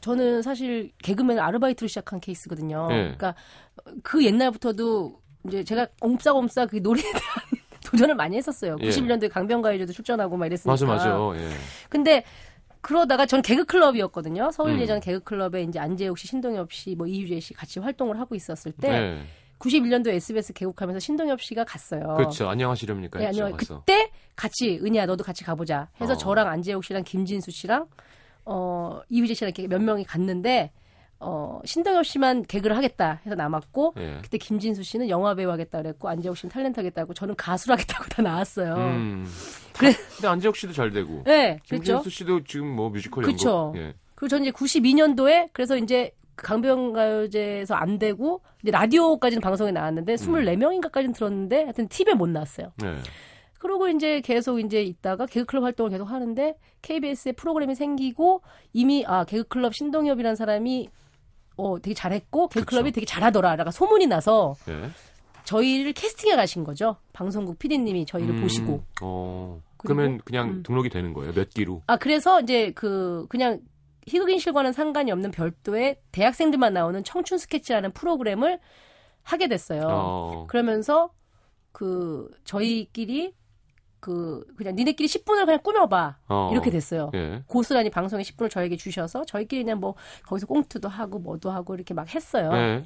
저는 0.00 0.42
사실 0.42 0.92
개그맨 1.02 1.38
아르바이트로 1.38 1.88
시작한 1.88 2.20
케이스거든요. 2.20 2.88
네. 2.88 3.02
그러니까 3.02 3.34
그 4.02 4.24
옛날부터도 4.24 5.20
이제 5.46 5.62
제가 5.64 5.86
옴싸옴싸 6.00 6.66
그 6.66 6.76
노래에 6.76 7.02
대한 7.02 7.20
도전을 7.86 8.14
많이 8.16 8.36
했었어요. 8.36 8.76
예. 8.80 8.88
91년도에 8.88 9.30
강변가요제도 9.30 9.92
출전하고 9.92 10.36
막 10.36 10.46
이랬으니까. 10.46 10.72
맞아, 10.72 10.86
맞아. 10.86 11.40
예. 11.40 11.50
근데 11.88 12.24
그러다가 12.86 13.26
저는 13.26 13.42
개그 13.42 13.64
클럽이었거든요. 13.64 14.52
서울 14.52 14.70
음. 14.70 14.80
예전 14.80 15.00
개그 15.00 15.18
클럽에 15.24 15.64
이제 15.64 15.80
안재욱 15.80 16.16
씨, 16.16 16.28
신동엽 16.28 16.72
씨, 16.72 16.94
뭐 16.94 17.08
이휘재 17.08 17.40
씨 17.40 17.52
같이 17.52 17.80
활동을 17.80 18.20
하고 18.20 18.36
있었을 18.36 18.70
때 18.70 18.88
네. 18.88 19.22
91년도 19.58 20.06
SBS 20.10 20.52
개국하면서 20.52 21.00
신동엽 21.00 21.42
씨가 21.42 21.64
갔어요. 21.64 22.14
그렇죠. 22.16 22.48
안녕하시렵니까? 22.48 23.18
네. 23.18 23.26
가서. 23.32 23.80
그때 23.80 24.12
같이 24.36 24.78
은희야 24.80 25.06
너도 25.06 25.24
같이 25.24 25.42
가보자 25.42 25.88
해서 26.00 26.12
어. 26.12 26.16
저랑 26.16 26.46
안재욱 26.46 26.84
씨랑 26.84 27.02
김진수 27.02 27.50
씨랑 27.50 27.88
어 28.44 29.00
이휘재 29.08 29.34
씨랑 29.34 29.48
이렇게 29.48 29.66
몇 29.66 29.82
명이 29.82 30.04
갔는데 30.04 30.70
어, 31.18 31.60
신동엽 31.64 32.04
씨만 32.04 32.42
개그를 32.44 32.76
하겠다 32.76 33.20
해서 33.24 33.34
남았고 33.34 33.94
예. 33.98 34.18
그때 34.22 34.36
김진수 34.38 34.82
씨는 34.82 35.08
영화 35.08 35.34
배우 35.34 35.50
하겠다 35.50 35.78
그랬고 35.82 36.08
안재욱 36.08 36.36
씨는 36.36 36.52
탤런트 36.52 36.76
하겠다고 36.76 37.14
저는 37.14 37.34
가수를 37.36 37.72
하겠다고 37.74 38.04
다 38.10 38.22
나왔어요. 38.22 38.74
음. 38.74 39.26
그래- 39.72 39.94
근데 40.16 40.28
안재욱 40.28 40.56
씨도 40.56 40.72
잘 40.74 40.90
되고. 40.90 41.22
네. 41.24 41.58
김진수 41.64 42.10
씨도 42.10 42.44
지금 42.44 42.68
뭐 42.74 42.90
뮤지컬. 42.90 43.24
연극. 43.24 43.72
예. 43.76 43.94
그리고 44.14 44.28
저는 44.28 44.44
이제 44.44 44.52
92년도에 44.52 45.48
그래서 45.52 45.76
이제 45.76 46.12
강변가요제에서 46.36 47.74
안 47.74 47.98
되고 47.98 48.42
이제 48.62 48.70
라디오까지는 48.70 49.40
방송에 49.40 49.72
나왔는데 49.72 50.14
24명인가까지는 50.16 51.14
들었는데 51.14 51.62
하여튼 51.64 51.88
TV에 51.88 52.14
못 52.14 52.28
나왔어요. 52.28 52.72
네. 52.82 52.94
그러고 53.58 53.88
이제 53.88 54.20
계속 54.20 54.60
이제 54.60 54.82
있다가 54.82 55.24
개그클럽 55.26 55.64
활동을 55.64 55.90
계속 55.90 56.04
하는데 56.10 56.56
KBS에 56.82 57.32
프로그램이 57.32 57.74
생기고 57.74 58.42
이미 58.74 59.04
아 59.06 59.24
개그클럽 59.24 59.74
신동엽이라는 59.74 60.36
사람이 60.36 60.88
어 61.56 61.78
되게 61.80 61.94
잘했고 61.94 62.48
개그클럽이 62.48 62.90
그쵸. 62.90 62.94
되게 62.96 63.06
잘하더라라가 63.06 63.70
소문이 63.70 64.06
나서 64.06 64.54
예. 64.68 64.90
저희를 65.44 65.92
캐스팅해 65.92 66.36
가신 66.36 66.64
거죠. 66.64 66.96
방송국 67.12 67.58
PD님이 67.58 68.04
저희를 68.06 68.34
음, 68.34 68.42
보시고. 68.42 68.82
어. 69.02 69.60
그러면 69.78 70.18
그냥 70.24 70.48
음. 70.48 70.62
등록이 70.62 70.88
되는 70.88 71.12
거예요. 71.12 71.32
몇 71.32 71.50
기로. 71.50 71.82
아 71.86 71.96
그래서 71.96 72.40
이제 72.40 72.72
그 72.74 73.26
그냥 73.28 73.60
희극인실과는 74.06 74.72
상관이 74.72 75.10
없는 75.12 75.30
별도의 75.30 76.00
대학생들만 76.12 76.72
나오는 76.72 77.02
청춘 77.04 77.38
스케치라는 77.38 77.92
프로그램을 77.92 78.58
하게 79.22 79.48
됐어요. 79.48 79.82
어. 79.88 80.46
그러면서 80.48 81.10
그 81.72 82.30
저희끼리 82.44 83.34
그 84.06 84.46
그냥 84.56 84.76
니네끼리 84.76 85.08
10분을 85.08 85.44
그냥 85.46 85.58
꾸며봐 85.64 86.16
어. 86.28 86.50
이렇게 86.52 86.70
됐어요. 86.70 87.10
예. 87.14 87.42
고스란히 87.48 87.90
방송에 87.90 88.22
10분을 88.22 88.48
저에게 88.48 88.76
주셔서 88.76 89.24
저희끼리 89.24 89.64
그냥 89.64 89.80
뭐 89.80 89.96
거기서 90.26 90.46
꽁트도 90.46 90.88
하고 90.88 91.18
뭐도 91.18 91.50
하고 91.50 91.74
이렇게 91.74 91.92
막 91.92 92.14
했어요. 92.14 92.50
예. 92.54 92.82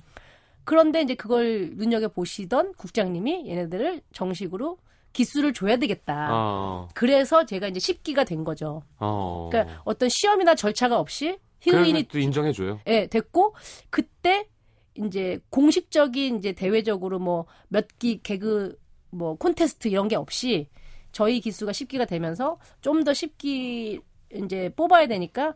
그런데 0.65 1.03
이제 1.03 1.15
그걸 1.15 1.73
눈여겨 1.75 2.09
보시던 2.09 2.73
국장님이 2.79 3.51
얘네들을 3.51 4.01
정식으로 4.15 4.79
기수를 5.13 5.53
줘야 5.53 5.77
되겠다. 5.77 6.29
어. 6.31 6.89
그래서 6.95 7.45
제가 7.45 7.69
이제 7.69 7.79
10기가 7.81 8.27
된 8.27 8.43
거죠. 8.45 8.83
어. 8.99 9.49
그러니까 9.53 9.83
어떤 9.85 10.09
시험이나 10.09 10.55
절차가 10.55 10.99
없이 10.99 11.39
희극인이 11.61 12.05
또 12.05 12.19
인정해줘요. 12.19 12.81
예, 12.87 13.07
됐고 13.09 13.55
그때 13.91 14.49
이제 14.95 15.39
공식적인 15.51 16.39
이제 16.39 16.53
대외적으로 16.53 17.19
뭐 17.19 17.45
몇 17.69 17.89
기 17.99 18.23
개그 18.23 18.79
뭐 19.11 19.35
콘테스트 19.37 19.89
이런 19.89 20.09
게 20.09 20.15
없이 20.17 20.69
저희 21.13 21.41
기수가 21.41 21.73
10기가 21.73 22.07
되면서 22.09 22.59
좀 22.81 23.05
더 23.05 23.13
10기 23.13 24.03
이제 24.45 24.73
뽑아야 24.77 25.07
되니까 25.09 25.55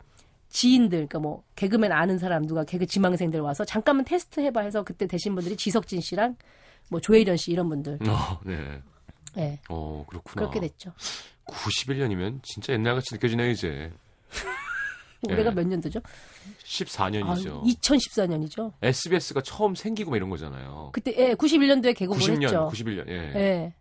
지인들 0.48 0.90
그러니까 1.08 1.18
뭐 1.20 1.42
개그맨 1.56 1.92
아는 1.92 2.18
사람 2.18 2.46
누가 2.46 2.64
개그 2.64 2.86
지망생들 2.86 3.40
와서 3.40 3.64
잠깐만 3.64 4.04
테스트 4.04 4.40
해봐 4.40 4.60
해서 4.62 4.82
그때 4.82 5.06
되신 5.06 5.34
분들이 5.34 5.56
지석진 5.56 6.00
씨랑 6.00 6.36
뭐 6.90 7.00
조혜련 7.00 7.36
씨 7.36 7.50
이런 7.52 7.68
분들 7.68 7.98
어, 8.08 8.40
네. 8.44 8.82
예 9.36 9.58
어, 9.68 10.04
그렇구나. 10.08 10.34
그렇게 10.48 10.60
됐죠 10.60 10.92
91년이면 11.46 12.40
진짜 12.42 12.72
옛날같이 12.72 13.14
느껴지네요, 13.14 13.50
이제. 13.50 13.92
올해가 15.28 15.50
예. 15.50 15.54
몇 15.54 15.66
년도죠? 15.66 16.00
14년이죠. 16.64 17.62
2014년이죠 17.64 18.72
SBS가 18.82 19.40
처음 19.42 19.74
생기고 19.74 20.10
막 20.10 20.16
이런 20.16 20.28
거잖아요. 20.30 20.90
그때 20.92 21.14
예 21.16 21.34
91년도에 21.34 21.96
개국을 21.96 22.20
90년, 22.20 22.44
했죠 22.44 22.70
91년. 22.72 23.08
예. 23.08 23.14
예. 23.34 23.74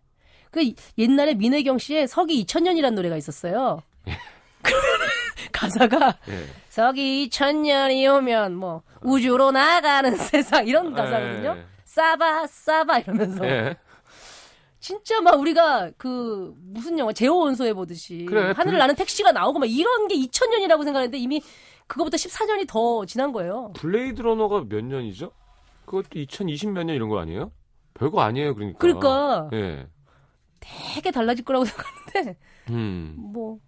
그 0.54 0.62
이- 0.62 0.76
옛날에 0.98 1.34
민혜경 1.34 1.78
씨의 1.78 2.06
서기 2.06 2.44
2000년이라는 2.44 2.94
노래가 2.94 3.16
있었어요. 3.16 3.82
가사가 5.50 6.16
예. 6.28 6.46
서기 6.68 7.28
2000년이 7.28 8.06
오면 8.18 8.54
뭐 8.54 8.82
우주로 9.02 9.50
나가는 9.50 10.14
세상 10.16 10.66
이런 10.68 10.92
가사거든요. 10.94 11.56
예. 11.58 11.64
싸바 11.84 12.46
싸바 12.46 13.00
이러면서 13.00 13.44
예. 13.46 13.76
진짜 14.78 15.20
막 15.20 15.40
우리가 15.40 15.90
그 15.96 16.54
무슨 16.60 16.98
영화 17.00 17.12
제5원소 17.12 17.72
보듯이 17.74 18.24
그래, 18.28 18.42
하늘을 18.52 18.64
불- 18.72 18.78
나는 18.78 18.94
택시가 18.94 19.32
나오고 19.32 19.58
막 19.58 19.66
이런 19.68 20.06
게 20.06 20.14
2000년이라고 20.14 20.84
생각했는데 20.84 21.18
이미 21.18 21.42
그거보다 21.88 22.16
14년이 22.16 22.68
더 22.68 23.04
지난 23.06 23.32
거예요. 23.32 23.72
블레이드 23.74 24.22
러너가 24.22 24.64
몇 24.68 24.84
년이죠? 24.84 25.32
그것도 25.86 26.18
2020 26.20 26.70
몇 26.70 26.84
년 26.84 26.94
이런 26.94 27.08
거 27.08 27.18
아니에요? 27.18 27.50
별거 27.94 28.20
아니에요, 28.22 28.54
그러니까. 28.54 28.78
그러니까 28.78 29.50
예. 29.52 29.86
되게 30.94 31.10
달라질 31.10 31.44
거라고 31.44 31.64
생각하는데 31.66 32.36
음. 32.70 33.14
뭐 33.18 33.58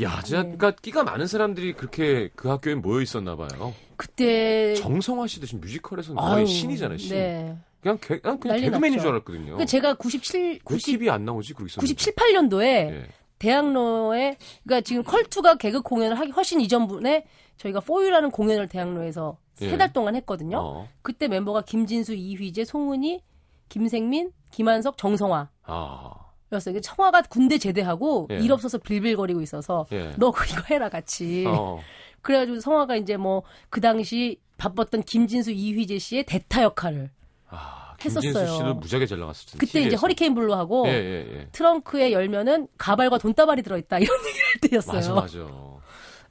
야, 0.00 0.22
진짜, 0.22 0.42
네. 0.42 0.56
그러니까 0.56 0.70
끼가 0.80 1.04
많은 1.04 1.26
사람들이 1.26 1.74
그렇게 1.74 2.30
그 2.34 2.48
학교에 2.48 2.74
모여 2.74 3.02
있었나 3.02 3.36
봐요. 3.36 3.74
그때 3.96 4.74
정성화 4.76 5.26
씨도 5.26 5.46
지금 5.46 5.60
뮤지컬에서는 5.60 6.20
거의 6.20 6.34
아유, 6.34 6.46
신이잖아요, 6.46 6.96
신. 6.98 7.10
네. 7.10 7.56
그냥, 7.82 7.98
개, 8.00 8.18
그냥, 8.18 8.38
그냥 8.38 8.56
난리 8.56 8.62
개그맨인 8.70 8.96
났죠. 8.96 9.02
줄 9.02 9.10
알았거든요. 9.10 9.44
그러니까 9.44 9.64
제가 9.66 9.94
97, 9.94 10.40
왜 10.40 10.58
90, 10.64 10.86
TV 10.86 11.10
안 11.10 11.24
나오지? 11.24 11.52
그러고 11.52 11.66
있었는데. 11.66 11.94
97, 11.94 12.14
8년도에 12.14 12.64
예. 12.64 13.06
대학로에 13.38 14.36
그러니까 14.62 14.80
지금 14.82 15.02
컬투가 15.02 15.56
개그 15.56 15.82
공연을 15.82 16.18
하기 16.18 16.30
훨씬 16.30 16.60
이전분에 16.60 17.26
저희가 17.58 17.80
포유라는 17.80 18.30
공연을 18.30 18.68
대학로에서 18.68 19.36
예. 19.60 19.68
세달 19.68 19.92
동안 19.92 20.16
했거든요. 20.16 20.58
어. 20.58 20.88
그때 21.02 21.28
멤버가 21.28 21.62
김진수, 21.62 22.14
이휘재, 22.14 22.64
송은이, 22.64 23.22
김생민, 23.68 24.32
김한석, 24.52 24.96
정성화. 24.96 25.50
아. 25.64 26.10
였어요. 26.52 26.72
이게 26.72 26.80
청화가 26.80 27.22
군대 27.22 27.56
제대하고 27.58 28.28
예. 28.30 28.36
일 28.36 28.52
없어서 28.52 28.76
빌빌거리고 28.78 29.40
있어서 29.40 29.86
예. 29.92 30.12
너 30.18 30.30
그거 30.30 30.62
해라 30.70 30.88
같이. 30.90 31.44
어. 31.48 31.80
그래가지고 32.20 32.60
성화가 32.60 32.96
이제 32.96 33.16
뭐 33.16 33.42
그 33.70 33.80
당시 33.80 34.38
바빴던 34.58 35.02
김진수, 35.02 35.50
이휘재 35.50 35.98
씨의 35.98 36.24
대타 36.24 36.62
역할을 36.62 37.10
아, 37.48 37.96
했었어요. 38.04 38.32
김진수 38.32 38.54
씨도 38.54 38.74
무지하게 38.74 39.06
잘 39.06 39.18
나갔을 39.18 39.50
텐데. 39.50 39.66
그때 39.66 39.80
이제 39.82 39.96
허리케인 39.96 40.34
블루하고 40.34 40.86
예, 40.86 40.92
예, 40.92 41.38
예. 41.38 41.48
트렁크에 41.52 42.12
열면은 42.12 42.68
가발과 42.78 43.18
돈다발이 43.18 43.62
들어있다 43.62 43.98
이런 43.98 44.16
얘기를 44.28 44.46
할 44.46 44.70
때였어요. 44.70 45.14
맞아, 45.14 45.38
맞아. 45.42 45.48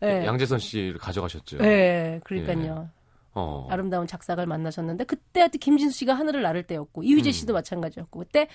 예. 0.03 0.25
양재선 0.25 0.59
씨를 0.59 0.97
가져가셨죠. 0.97 1.57
네, 1.57 2.21
그러니까요. 2.23 2.89
어. 3.33 3.67
아름다운 3.69 4.07
작사가를 4.07 4.47
만나셨는데 4.47 5.03
그때 5.05 5.41
하여튼 5.41 5.59
김진수 5.59 5.97
씨가 5.99 6.13
하늘을 6.13 6.41
나를 6.41 6.63
때였고 6.63 7.03
이휘재 7.03 7.29
음. 7.29 7.31
씨도 7.31 7.53
마찬가지였고 7.53 8.19
그때 8.19 8.47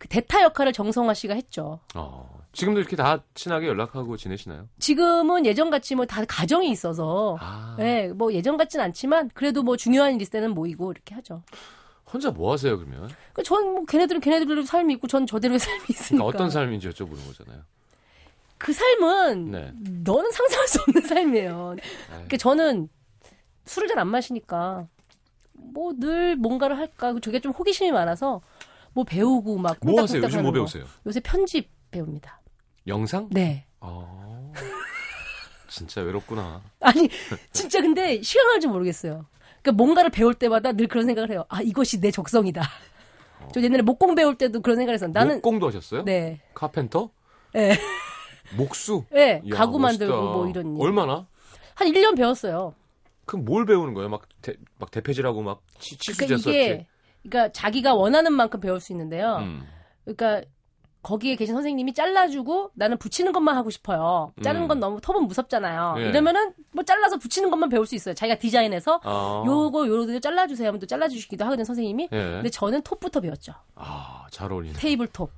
그 0.00 0.08
대타 0.08 0.42
역할을 0.42 0.72
정성화 0.72 1.12
씨가 1.12 1.34
했죠. 1.34 1.78
어. 1.94 2.40
지금도 2.52 2.80
이렇게 2.80 2.96
다 2.96 3.22
친하게 3.34 3.66
연락하고 3.68 4.16
지내시나요? 4.16 4.66
지금은 4.78 5.44
예전 5.44 5.68
같이 5.68 5.94
뭐 5.94 6.06
다 6.06 6.24
가정이 6.24 6.70
있어서 6.70 7.36
아. 7.38 7.76
예, 7.80 8.08
뭐 8.08 8.32
예전 8.32 8.56
같진 8.56 8.80
않지만 8.80 9.30
그래도 9.34 9.62
뭐 9.62 9.76
중요한 9.76 10.14
일 10.14 10.22
있을 10.22 10.32
때는 10.32 10.52
모이고 10.54 10.90
이렇게 10.90 11.14
하죠. 11.16 11.42
혼자 12.10 12.30
뭐 12.30 12.50
하세요, 12.52 12.76
그러면? 12.78 13.10
그 13.34 13.42
전뭐 13.42 13.84
걔네들은 13.84 14.22
걔네들의 14.22 14.64
삶이 14.66 14.94
있고 14.94 15.06
전 15.06 15.26
저대로의 15.26 15.58
삶이 15.60 15.82
있으니까. 15.90 16.24
그러니까 16.24 16.24
어떤 16.24 16.50
삶인지 16.50 16.88
여쭤보는 16.88 17.26
거잖아요. 17.26 17.62
그 18.56 18.72
삶은 18.72 19.50
네. 19.50 19.72
너는 20.04 20.30
상상할 20.32 20.66
수 20.66 20.80
없는 20.80 21.02
삶이에요. 21.02 21.74
에이. 21.78 21.84
그러니까 22.08 22.36
저는 22.38 22.88
술을 23.66 23.86
잘 23.86 23.98
안 23.98 24.08
마시니까 24.08 24.88
뭐 25.52 25.92
늘 25.92 26.36
뭔가를 26.36 26.78
할까 26.78 27.14
저게 27.22 27.38
좀 27.40 27.52
호기심이 27.52 27.92
많아서 27.92 28.40
뭐 28.92 29.04
배우고 29.04 29.58
막 29.58 29.78
뭐 29.82 30.02
하세요? 30.02 30.22
요즘 30.22 30.42
뭐 30.42 30.50
거. 30.50 30.54
배우세요? 30.54 30.84
요새 31.06 31.20
편집 31.20 31.70
배웁니다. 31.90 32.40
영상? 32.86 33.28
네. 33.30 33.66
어. 33.80 34.52
진짜 35.68 36.00
외롭구나. 36.00 36.62
아니 36.80 37.08
진짜 37.52 37.80
근데 37.80 38.20
시간 38.22 38.48
갈줄 38.48 38.70
모르겠어요. 38.70 39.26
그러니까 39.62 39.72
뭔가를 39.82 40.10
배울 40.10 40.34
때마다 40.34 40.72
늘 40.72 40.88
그런 40.88 41.06
생각을 41.06 41.30
해요. 41.30 41.44
아 41.48 41.62
이것이 41.62 42.00
내 42.00 42.10
적성이다. 42.10 42.62
저 43.54 43.60
옛날에 43.62 43.82
목공 43.82 44.14
배울 44.14 44.36
때도 44.36 44.60
그런 44.60 44.76
생각을 44.76 44.94
했어요. 44.94 45.10
나는 45.12 45.36
목공도 45.36 45.68
하셨어요? 45.68 46.04
네, 46.04 46.40
카펜터? 46.54 47.10
네, 47.54 47.76
목수? 48.56 49.04
네 49.10 49.40
이야, 49.44 49.56
가구 49.56 49.78
멋있다. 49.78 50.04
만들고 50.06 50.32
뭐 50.32 50.48
이런 50.48 50.76
일. 50.76 50.82
얼마나? 50.82 51.26
한 51.74 51.88
1년 51.88 52.16
배웠어요. 52.16 52.74
그럼 53.24 53.44
뭘 53.44 53.64
배우는 53.64 53.94
거예요? 53.94 54.08
막, 54.08 54.22
대, 54.42 54.54
막 54.78 54.90
대패질하고 54.90 55.42
막 55.42 55.62
치, 55.78 55.96
치수 55.96 56.18
그러니까 56.18 56.36
재서 56.36 56.50
이게 56.50 56.86
그러니까 57.22 57.52
자기가 57.52 57.94
원하는 57.94 58.32
만큼 58.32 58.60
배울 58.60 58.80
수 58.80 58.92
있는데요. 58.92 59.36
음. 59.36 59.66
그러니까 60.04 60.42
거기에 61.02 61.36
계신 61.36 61.54
선생님이 61.54 61.94
잘라주고 61.94 62.72
나는 62.74 62.98
붙이는 62.98 63.32
것만 63.32 63.56
하고 63.56 63.70
싶어요. 63.70 64.34
자르는 64.42 64.66
음. 64.66 64.68
건 64.68 64.80
너무 64.80 65.00
톱은 65.00 65.26
무섭잖아요. 65.28 65.94
예. 65.98 66.08
이러면은 66.08 66.52
뭐 66.72 66.84
잘라서 66.84 67.16
붙이는 67.16 67.50
것만 67.50 67.70
배울 67.70 67.86
수 67.86 67.94
있어요. 67.94 68.14
자기가 68.14 68.38
디자인해서 68.38 69.00
아. 69.02 69.42
요거 69.46 69.86
요거 69.86 70.20
잘라주세요 70.20 70.68
하면 70.68 70.78
또 70.78 70.86
잘라주시기도 70.86 71.44
하거든요 71.46 71.64
선생님이. 71.64 72.08
예. 72.12 72.16
근데 72.16 72.50
저는 72.50 72.82
톱부터 72.82 73.20
배웠죠. 73.20 73.54
아, 73.76 74.26
잘 74.30 74.52
어울리네. 74.52 74.74
테이블 74.78 75.06
톱. 75.06 75.30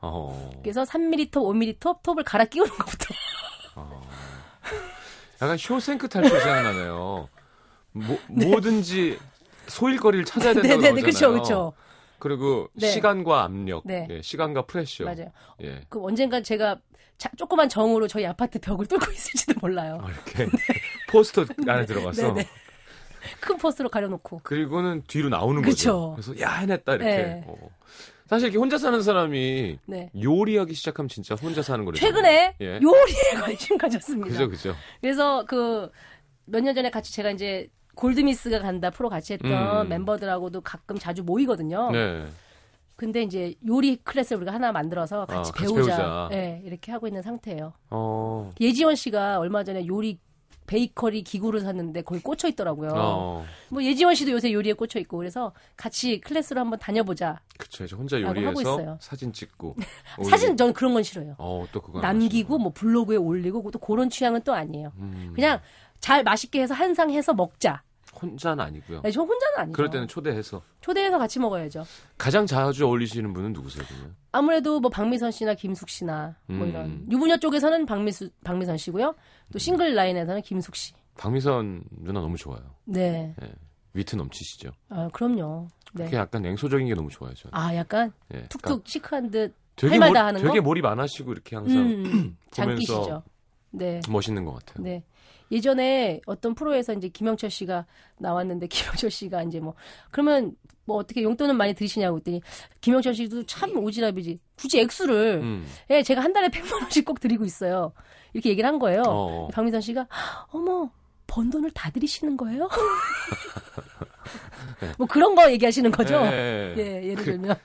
어. 0.00 0.50
그래서 0.62 0.84
3mm 0.84 1.30
톱, 1.30 1.44
5mm 1.44 1.76
톱, 1.78 2.02
톱을 2.02 2.24
갈아 2.24 2.46
끼우는 2.46 2.72
것부터. 2.72 3.14
약간 5.42 5.56
쇼생크 5.56 6.08
탈출 6.08 6.38
생각나네요. 6.40 7.28
뭐, 7.92 8.18
뭐든지 8.28 9.18
소일거리를 9.70 10.24
찾아야 10.26 10.52
된다고 10.54 10.82
네네네, 10.82 11.00
그러잖아요. 11.02 11.40
그쵸, 11.40 11.42
그쵸. 11.42 11.72
그리고 12.18 12.68
네. 12.74 12.88
시간과 12.88 13.44
압력, 13.44 13.82
네. 13.86 14.06
예, 14.10 14.20
시간과 14.20 14.66
프레셔. 14.66 15.04
맞아요. 15.04 15.32
예. 15.62 15.80
그 15.88 16.02
언젠간 16.04 16.42
제가 16.44 16.78
자- 17.16 17.30
조그만 17.36 17.68
정으로 17.68 18.08
저희 18.08 18.26
아파트 18.26 18.58
벽을 18.58 18.86
뚫고 18.86 19.10
있을지도 19.12 19.54
몰라요. 19.60 19.98
아, 20.02 20.10
이렇게 20.10 20.46
포스터 21.10 21.44
안에 21.66 21.86
들어가서 21.86 22.34
네네. 22.34 22.48
큰 23.40 23.56
포스로 23.58 23.88
가려놓고. 23.88 24.40
그리고는 24.42 25.02
뒤로 25.06 25.28
나오는 25.28 25.60
그쵸. 25.62 26.14
거죠. 26.16 26.32
그래서 26.32 26.40
야 26.42 26.54
해냈다 26.60 26.94
이렇게. 26.94 27.10
네. 27.16 27.44
어. 27.46 27.54
사실 28.26 28.46
이렇게 28.46 28.58
혼자 28.58 28.78
사는 28.78 29.02
사람이 29.02 29.78
네. 29.86 30.10
요리하기 30.22 30.72
시작하면 30.74 31.08
진짜 31.08 31.34
혼자 31.34 31.62
사는 31.62 31.84
거래요. 31.84 31.98
최근에 32.00 32.56
예. 32.60 32.66
요리에 32.80 33.40
관심 33.42 33.76
가졌습니다. 33.78 34.28
그죠 34.28 34.48
그죠. 34.48 34.74
그래서 35.00 35.44
그 35.46 35.90
몇 36.46 36.62
년 36.64 36.74
전에 36.74 36.90
같이 36.90 37.12
제가 37.12 37.30
이제 37.30 37.68
골드미스가 38.00 38.60
간다 38.60 38.90
프로 38.90 39.08
같이 39.08 39.34
했던 39.34 39.86
음. 39.86 39.88
멤버들하고도 39.88 40.62
가끔 40.62 40.98
자주 40.98 41.22
모이거든요. 41.22 41.90
네. 41.90 42.26
근데 42.96 43.22
이제 43.22 43.54
요리 43.66 43.96
클래스를 43.96 44.38
우리가 44.38 44.52
하나 44.52 44.72
만들어서 44.72 45.26
같이 45.26 45.50
아, 45.50 45.52
같이 45.52 45.72
배우자. 45.72 45.96
배우자. 45.96 46.28
네, 46.30 46.62
이렇게 46.64 46.92
하고 46.92 47.06
있는 47.06 47.22
상태예요. 47.22 47.72
어. 47.90 48.50
예지원 48.60 48.94
씨가 48.94 49.38
얼마 49.38 49.64
전에 49.64 49.86
요리 49.86 50.18
베이커리 50.66 51.22
기구를 51.22 51.60
샀는데 51.60 52.02
거기 52.02 52.20
꽂혀 52.20 52.46
있더라고요. 52.48 52.92
어. 52.94 53.44
뭐 53.70 53.82
예지원 53.82 54.14
씨도 54.14 54.30
요새 54.30 54.52
요리에 54.52 54.74
꽂혀 54.74 55.00
있고 55.00 55.16
그래서 55.16 55.52
같이 55.76 56.20
클래스로 56.20 56.60
한번 56.60 56.78
다녀보자. 56.78 57.40
그쵸 57.58 57.84
이제 57.84 57.96
혼자 57.96 58.20
요리해서 58.20 58.60
있어요. 58.60 58.98
사진 59.00 59.32
찍고. 59.32 59.76
사진 60.30 60.56
저는 60.56 60.72
그런 60.72 60.94
건 60.94 61.02
싫어요. 61.02 61.34
어, 61.38 61.66
또 61.72 61.80
그거 61.80 62.00
남기고 62.00 62.58
뭐 62.58 62.72
블로그에 62.72 63.16
올리고 63.16 63.68
또 63.70 63.78
그런 63.78 64.10
취향은 64.10 64.42
또 64.42 64.54
아니에요. 64.54 64.92
음. 64.98 65.32
그냥 65.34 65.60
잘 66.00 66.22
맛있게 66.22 66.62
해서 66.62 66.74
한상 66.74 67.10
해서 67.10 67.34
먹자. 67.34 67.82
혼자는 68.20 68.62
아니고요. 68.64 69.02
네, 69.02 69.10
저 69.10 69.20
혼자는 69.22 69.58
아니죠. 69.58 69.72
그럴 69.76 69.90
때는 69.90 70.08
초대해서 70.08 70.62
초대해서 70.80 71.18
같이 71.18 71.38
먹어야죠. 71.38 71.84
가장 72.18 72.46
자주 72.46 72.86
어울리시는 72.86 73.32
분은 73.32 73.52
누구세요, 73.52 73.84
그러면? 73.88 74.16
아무래도 74.32 74.80
뭐 74.80 74.90
박미선 74.90 75.30
씨나 75.30 75.54
김숙 75.54 75.88
씨나 75.88 76.36
뭐 76.46 76.64
음. 76.64 76.68
이런 76.68 77.06
유부녀 77.10 77.36
쪽에서는 77.38 77.86
박미수 77.86 78.30
박미선 78.44 78.76
씨고요. 78.78 79.14
또 79.52 79.58
싱글 79.58 79.94
라인에서는 79.94 80.42
김숙 80.42 80.74
씨. 80.76 80.92
박미선 81.16 81.84
누나 81.90 82.20
너무 82.20 82.36
좋아요. 82.36 82.60
네. 82.84 83.34
예. 83.42 83.52
위트 83.92 84.16
넘치시죠. 84.16 84.70
아, 84.88 85.08
그럼요. 85.12 85.68
네. 85.94 86.04
그게 86.04 86.16
약간 86.16 86.42
냉소적인 86.42 86.86
게 86.86 86.94
너무 86.94 87.08
좋아요, 87.10 87.34
저는. 87.34 87.52
아, 87.56 87.74
약간 87.74 88.12
예. 88.34 88.42
툭툭 88.42 88.62
그러니까 88.62 88.84
시크한 88.88 89.30
듯 89.30 89.54
되게, 89.76 89.92
할말 89.92 90.10
몰- 90.10 90.14
다 90.14 90.26
하는 90.26 90.40
거? 90.40 90.46
되게 90.48 90.60
몰입 90.60 90.84
안 90.84 91.00
하시고 91.00 91.32
이렇게 91.32 91.56
항상 91.56 91.76
음, 91.78 92.02
보면서 92.04 92.36
장기시죠. 92.52 93.22
네. 93.72 94.00
멋있는 94.08 94.44
것 94.44 94.54
같아요. 94.54 94.84
네. 94.84 95.02
예전에 95.50 96.20
어떤 96.26 96.54
프로에서 96.54 96.92
이제 96.92 97.08
김영철 97.08 97.50
씨가 97.50 97.86
나왔는데 98.18 98.66
김영철 98.68 99.10
씨가 99.10 99.42
이제 99.44 99.60
뭐 99.60 99.74
그러면 100.10 100.54
뭐 100.84 100.96
어떻게 100.96 101.22
용돈은 101.22 101.56
많이 101.56 101.74
드시냐고 101.74 102.18
했더니 102.18 102.42
김영철 102.80 103.14
씨도 103.14 103.46
참 103.46 103.72
오지랖이지. 103.74 104.38
굳이 104.56 104.80
액수를 104.80 105.40
음. 105.42 105.66
예, 105.90 106.02
제가 106.02 106.20
한 106.20 106.32
달에 106.32 106.48
100만 106.48 106.82
원씩 106.82 107.04
꼭 107.04 107.20
드리고 107.20 107.44
있어요. 107.44 107.92
이렇게 108.32 108.50
얘기를 108.50 108.68
한 108.68 108.78
거예요. 108.78 109.02
어. 109.06 109.48
박미선 109.52 109.80
씨가 109.80 110.06
어머 110.48 110.90
번 111.26 111.50
돈을 111.50 111.70
다 111.70 111.90
들이시는 111.90 112.36
거예요? 112.36 112.68
뭐 114.98 115.06
그런 115.06 115.34
거 115.34 115.50
얘기하시는 115.50 115.90
거죠? 115.90 116.14
예, 116.14 116.74
예. 116.76 116.82
예, 116.82 117.08
예를 117.10 117.24
들면. 117.24 117.56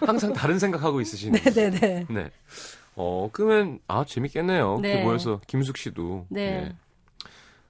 항상 0.00 0.32
다른 0.32 0.58
생각하고 0.58 1.00
있으시는. 1.00 1.40
네네네. 1.44 2.06
네. 2.08 2.30
어, 2.94 3.28
그러면 3.32 3.78
아 3.86 4.04
재밌겠네요. 4.04 4.80
네. 4.80 4.90
이렇게 4.90 5.04
모여서 5.04 5.40
김숙 5.46 5.76
씨도. 5.76 6.26
네. 6.28 6.66
예. 6.66 6.72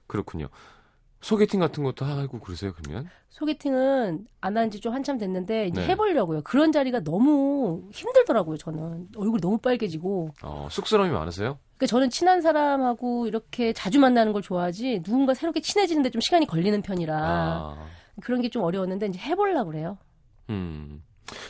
그렇군요. 0.07 0.47
소개팅 1.21 1.61
같은 1.61 1.83
것도 1.83 2.03
하고 2.05 2.39
그러세요, 2.39 2.73
그러면? 2.75 3.07
소개팅은 3.29 4.27
안 4.41 4.57
한 4.57 4.69
지 4.69 4.79
좀 4.81 4.93
한참 4.93 5.17
됐는데 5.17 5.67
이제 5.67 5.79
네. 5.81 5.87
해보려고요. 5.87 6.41
그런 6.43 6.71
자리가 6.73 6.99
너무 7.01 7.87
힘들더라고요. 7.93 8.57
저는 8.57 9.07
얼굴이 9.15 9.39
너무 9.41 9.57
빨개지고. 9.57 10.31
어, 10.43 10.67
쑥스러움이 10.69 11.11
많으세요? 11.11 11.59
그러니까 11.77 11.85
저는 11.87 12.09
친한 12.09 12.41
사람하고 12.41 13.27
이렇게 13.27 13.71
자주 13.71 13.99
만나는 13.99 14.33
걸 14.33 14.41
좋아하지 14.41 15.01
누군가 15.03 15.33
새롭게 15.33 15.61
친해지는데 15.61 16.09
좀 16.09 16.19
시간이 16.21 16.45
걸리는 16.45 16.81
편이라 16.81 17.15
아. 17.17 17.87
그런 18.21 18.41
게 18.41 18.49
좀 18.49 18.63
어려웠는데 18.63 19.07
이제 19.07 19.19
해보려고 19.19 19.71
그래요. 19.71 19.97
음. 20.49 21.01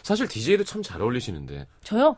사실 0.03 0.27
DJ도 0.27 0.63
참 0.65 0.83
잘 0.83 1.01
어울리시는데. 1.01 1.65
저요? 1.83 2.15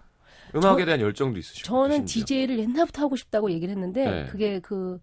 음악에 0.53 0.81
저- 0.81 0.85
대한 0.85 0.99
열정도 0.99 1.39
있으시고. 1.39 1.65
저는. 1.65 2.03
DJ를 2.05 2.59
옛날부터 2.59 3.01
하고 3.03 3.15
싶다고 3.15 3.49
얘기를 3.49 3.73
했는데 3.73 4.05
네. 4.05 4.25
그게 4.27 4.59
그 4.59 4.99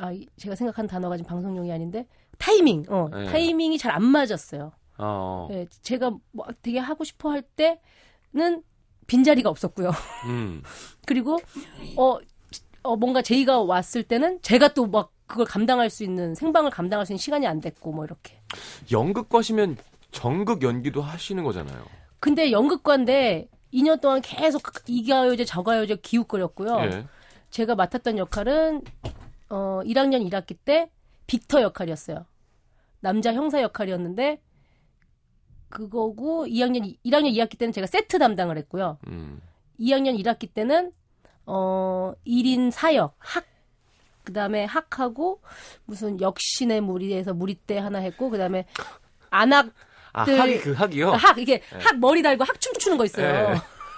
아, 0.00 0.12
이- 0.12 0.26
제가 0.38 0.54
생각한 0.56 0.86
단어가 0.86 1.16
지금 1.16 1.28
방송용이 1.28 1.70
아닌데 1.72 2.06
타이밍, 2.38 2.84
어, 2.88 3.08
네. 3.12 3.26
타이밍이 3.26 3.76
잘 3.78 3.92
안 3.92 4.02
맞았어요. 4.04 4.72
어. 4.98 5.48
예, 5.50 5.66
제가 5.82 6.10
뭐 6.32 6.46
되게 6.62 6.78
하고 6.78 7.04
싶어 7.04 7.30
할 7.30 7.42
때는 7.42 8.62
빈자리가 9.06 9.48
없었고요. 9.50 9.90
음. 10.26 10.62
그리고 11.06 11.38
어, 11.96 12.18
어 12.82 12.96
뭔가 12.96 13.20
제의가 13.22 13.60
왔을 13.62 14.02
때는 14.02 14.40
제가 14.42 14.72
또 14.74 14.86
막 14.86 15.12
그걸 15.26 15.46
감당할 15.46 15.90
수 15.90 16.02
있는 16.02 16.34
생방을 16.34 16.70
감당할 16.70 17.06
수 17.06 17.12
있는 17.12 17.18
시간이 17.18 17.46
안 17.46 17.60
됐고 17.60 17.92
뭐 17.92 18.04
이렇게. 18.04 18.40
연극과시면 18.90 19.76
전극 20.10 20.62
연기도 20.62 21.02
하시는 21.02 21.44
거잖아요. 21.44 21.84
근데 22.18 22.50
연극과인데 22.50 23.48
2년 23.72 24.00
동안 24.00 24.20
계속 24.22 24.62
이가요제 24.88 25.44
저가요제 25.44 25.96
기웃거렸고요. 26.02 26.78
예. 26.80 27.06
제가 27.50 27.76
맡았던 27.76 28.18
역할은 28.18 28.82
어 29.50 29.80
1학년 29.84 30.28
1학기 30.30 30.56
때 30.64 30.90
빅터 31.26 31.60
역할이었어요. 31.62 32.24
남자 33.00 33.32
형사 33.34 33.60
역할이었는데 33.62 34.40
그거고 35.68 36.46
2학년 36.46 36.96
1학년 37.04 37.32
2학기 37.34 37.56
때는 37.58 37.72
제가 37.72 37.86
세트 37.86 38.18
담당을 38.18 38.56
했고요. 38.58 38.98
음. 39.08 39.40
2학년 39.78 40.18
1학기 40.22 40.52
때는 40.52 40.92
어 41.46 42.12
1인 42.26 42.70
사역 42.70 43.14
학 43.18 43.44
그다음에 44.24 44.64
학하고 44.64 45.40
무슨 45.86 46.20
역신의 46.20 46.80
무리에서 46.82 47.32
무리대 47.34 47.78
하나 47.78 47.98
했고 48.00 48.30
그다음에 48.30 48.66
안학 49.30 49.70
아, 50.12 50.24
그- 50.24 50.36
학이 50.36 50.58
그 50.58 50.72
학이요? 50.72 51.12
학 51.12 51.38
이게 51.38 51.62
학 51.80 51.98
머리 51.98 52.20
달고 52.22 52.44
학춤 52.44 52.74
추는 52.74 52.98
거 52.98 53.04
있어요. 53.04 53.50
네. 53.50 53.54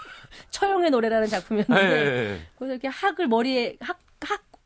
처형의 0.50 0.90
노래라는 0.90 1.26
예, 1.26 1.30
작품이었는데 1.30 1.82
예, 1.82 2.40
그래서 2.56 2.74
이렇게 2.74 2.88
학을 2.88 3.28
머리에 3.28 3.76
학, 3.80 3.98
학, 3.98 3.98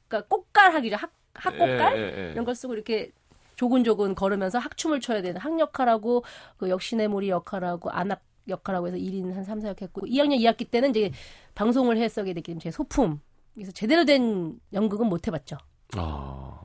그러니까 0.09 0.29
꽃갈학이죠. 0.29 0.97
학, 0.97 1.11
예. 1.11 1.17
학꽃갈? 1.35 1.97
예, 1.97 2.01
예, 2.01 2.27
예. 2.29 2.33
이런 2.33 2.45
걸 2.45 2.55
쓰고 2.55 2.75
이렇게 2.75 3.11
조근조근 3.57 4.15
걸으면서 4.15 4.59
학춤을 4.59 5.01
춰야 5.01 5.23
되는 5.23 5.41
학 5.41 5.59
역할하고 5.59 6.25
그 6.59 6.69
무리 7.09 7.31
역할하고 7.31 7.91
안학 7.91 8.23
역할하고 8.49 8.87
해서 8.89 8.97
1인 8.97 9.35
한 9.35 9.45
3, 9.45 9.59
4역 9.61 9.83
했고 9.83 10.03
2학년 10.03 10.39
2학기 10.39 10.71
때는 10.71 10.91
이제 10.91 11.11
방송을 11.55 11.97
했었게 11.97 12.33
됐기 12.33 12.53
때문에 12.53 12.61
제 12.61 12.71
소품. 12.71 13.21
그래서 13.55 13.73
제대로 13.73 14.05
된 14.05 14.61
연극은 14.73 15.09
못 15.09 15.27
해봤죠. 15.27 15.57
아. 15.97 16.61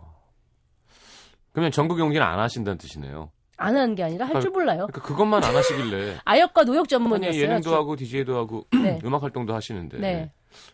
그러면 1.53 1.71
전국 1.71 1.99
연기는 1.99 2.25
안 2.25 2.39
하신다는 2.39 2.77
뜻이네요. 2.77 3.31
안 3.57 3.75
하는 3.77 3.93
게 3.95 4.03
아니라 4.03 4.25
할 4.25 4.41
줄 4.41 4.51
몰라요. 4.51 4.87
그러니까 4.87 5.01
그것만 5.01 5.43
안 5.43 5.55
하시길래. 5.55 6.17
아역과 6.25 6.63
노역 6.63 6.89
전문이었어요. 6.89 7.41
예능도 7.41 7.69
쭉. 7.69 7.73
하고 7.75 7.95
DJ도 7.95 8.35
하고 8.35 8.65
네. 8.73 8.99
음악 9.05 9.23
활동도 9.23 9.53
하시는데 9.53 9.99
네. 9.99 10.31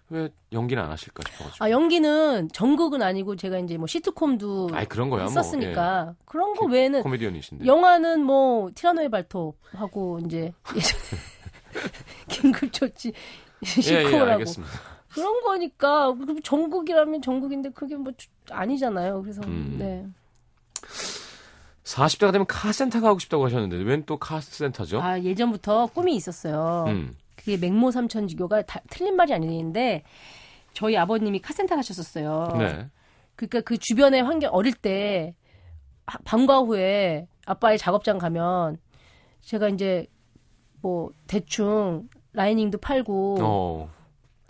왜 0.09 0.29
연기는 0.51 0.81
안 0.81 0.89
하실까 0.91 1.23
싶어가지고. 1.29 1.63
아, 1.65 1.69
연기는 1.69 2.49
전극은 2.53 3.01
아니고 3.01 3.35
제가 3.35 3.59
이제 3.59 3.77
뭐 3.77 3.87
시트콤도 3.87 4.69
아이 4.73 4.85
그런 4.85 5.09
거야 5.09 5.25
그런 6.25 6.53
거 6.55 6.67
뭐. 6.67 6.75
예. 6.75 6.79
외에는 6.81 7.03
코미디언이신데. 7.03 7.65
영화는 7.65 8.23
뭐 8.23 8.69
티라노의 8.75 9.09
발톱 9.09 9.57
하고 9.73 10.19
이제 10.25 10.53
예전에 10.75 11.01
긴급조치 12.29 13.09
예, 13.09 13.13
예, 13.77 13.81
시코라고 13.81 14.31
알겠습니다. 14.31 14.73
그런 15.13 15.41
거니까 15.41 16.13
전국이라면 16.43 17.21
전국인데 17.21 17.69
그게 17.71 17.95
뭐 17.95 18.11
주- 18.15 18.27
아니잖아요. 18.51 19.21
그래서 19.23 19.41
음. 19.45 19.75
네 19.79 20.05
40대가 21.83 22.31
되면 22.31 22.45
카센터가 22.47 23.07
하고 23.09 23.19
싶다고 23.19 23.45
하셨는데 23.45 23.77
웬 23.77 24.05
또 24.05 24.17
카센터죠? 24.17 25.01
아 25.01 25.19
예전부터 25.19 25.87
꿈이 25.87 26.15
있었어요. 26.15 26.85
음. 26.87 27.15
그게 27.47 27.55
맹모 27.55 27.91
삼천지교가 27.91 28.63
다- 28.63 28.81
틀린 28.89 29.15
말이 29.15 29.33
아닌데 29.33 30.03
저희 30.73 30.97
아버님이 30.97 31.39
카센터 31.39 31.77
가셨었어요. 31.77 32.47
네. 32.57 32.89
그러니까 33.37 33.61
그 33.61 33.77
주변의 33.77 34.21
환경 34.21 34.53
어릴 34.53 34.73
때 34.73 35.33
하- 36.05 36.17
방과 36.25 36.57
후에 36.59 37.25
아빠의 37.45 37.77
작업장 37.77 38.17
가면 38.17 38.75
제가 39.39 39.69
이제 39.69 40.07
뭐 40.81 41.09
대충 41.27 42.09
라이닝도 42.33 42.79
팔고 42.79 43.37
어. 43.39 43.89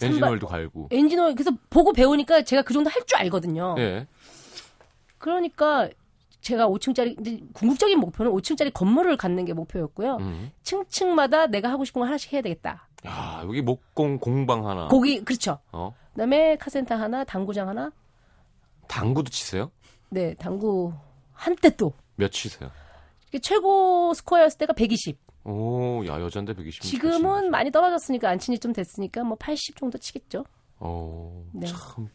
엔진오일도 0.01 0.47
갈고. 0.47 0.87
엔진오일 0.89 1.35
그래서 1.35 1.51
보고 1.69 1.93
배우니까 1.93 2.41
제가 2.41 2.63
그 2.63 2.73
정도 2.73 2.89
할 2.89 3.05
줄 3.05 3.15
알거든요. 3.19 3.75
예. 3.77 4.07
그러니까 5.19 5.87
제가 6.41 6.67
5층짜리 6.67 7.19
이제 7.21 7.39
궁극적인 7.53 7.99
목표는 7.99 8.31
5층짜리 8.31 8.73
건물을 8.73 9.17
갖는 9.17 9.45
게 9.45 9.53
목표였고요. 9.53 10.17
음. 10.17 10.51
층층마다 10.63 11.45
내가 11.47 11.69
하고 11.69 11.83
싶은 11.85 11.99
걸 11.99 12.07
하나씩 12.07 12.33
해야 12.33 12.41
되겠다. 12.41 12.86
야, 13.05 13.41
여기 13.43 13.61
목공 13.61 14.17
공방 14.19 14.67
하나. 14.67 14.87
거기 14.87 15.23
그렇죠. 15.23 15.59
어. 15.71 15.93
그다음에 16.13 16.55
카센터 16.57 16.95
하나, 16.95 17.23
당구장 17.23 17.69
하나. 17.69 17.91
당구도 18.87 19.29
치세요? 19.29 19.71
네, 20.09 20.33
당구 20.35 20.93
한때 21.33 21.69
또 21.75 21.93
몇 22.15 22.31
치세요? 22.31 22.71
최고 23.41 24.13
스코어였을 24.15 24.57
때가 24.57 24.73
120. 24.73 25.19
오, 25.43 26.03
야, 26.07 26.19
여잔데 26.19 26.53
120. 26.55 26.81
지금은 26.81 27.51
많이 27.51 27.71
떨어졌으니까 27.71 28.29
안 28.29 28.39
친지 28.39 28.57
좀 28.59 28.73
됐으니까 28.73 29.23
뭐 29.23 29.37
80 29.39 29.77
정도 29.77 29.97
치겠죠. 29.97 30.43
어, 30.79 31.45
네. 31.53 31.67
참. 31.67 32.09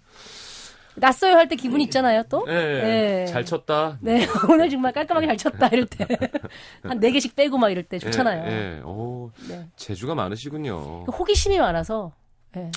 났어요 0.96 1.36
할 1.36 1.48
때 1.48 1.56
기분 1.56 1.80
이 1.80 1.84
있잖아요, 1.84 2.22
또. 2.28 2.44
예, 2.48 2.52
네. 2.52 3.26
잘 3.26 3.44
쳤다. 3.44 3.98
네, 4.00 4.26
오늘 4.50 4.68
정말 4.70 4.92
깔끔하게 4.92 5.26
잘 5.28 5.36
쳤다 5.36 5.68
이럴 5.68 5.86
때. 5.86 6.06
한 6.84 7.00
네 7.00 7.10
개씩 7.12 7.34
빼고 7.34 7.58
막 7.58 7.70
이럴 7.70 7.82
때 7.84 7.98
좋잖아요. 7.98 8.44
예, 8.50 8.76
예. 8.78 8.82
오, 8.82 9.30
네. 9.48 9.66
재주가 9.76 10.14
많으시군요. 10.14 11.04
호기심이 11.06 11.58
많아서. 11.58 12.12
예. 12.56 12.70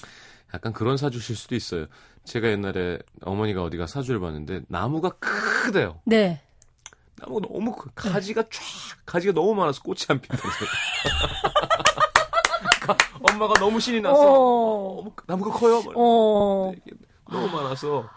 약간 0.54 0.72
그런 0.74 0.96
사주실 0.98 1.36
수도 1.36 1.56
있어요. 1.56 1.88
제가 2.24 2.48
옛날에 2.50 3.00
어머니가 3.24 3.62
어디가 3.64 3.88
사주를 3.88 4.20
봤는데 4.22 4.62
나무가 4.68 5.10
크대요. 5.20 6.00
네. 6.06 6.42
나무가 7.18 7.48
너무 7.48 7.76
크, 7.76 7.90
가지가 7.94 8.44
쫙 8.44 8.50
가지가 9.06 9.34
너무 9.34 9.54
많아서 9.56 9.82
꽃이 9.82 10.00
안 10.10 10.20
핀다고. 10.22 10.50
가- 12.82 12.98
엄마가 13.32 13.54
너무 13.60 13.80
신이 13.80 14.02
났어. 14.02 14.22
어. 14.22 15.00
어, 15.08 15.14
나무가 15.28 15.52
커요. 15.52 15.82
막 15.84 15.94
어. 15.96 16.72
너무 17.30 17.48
많아서 17.48 18.10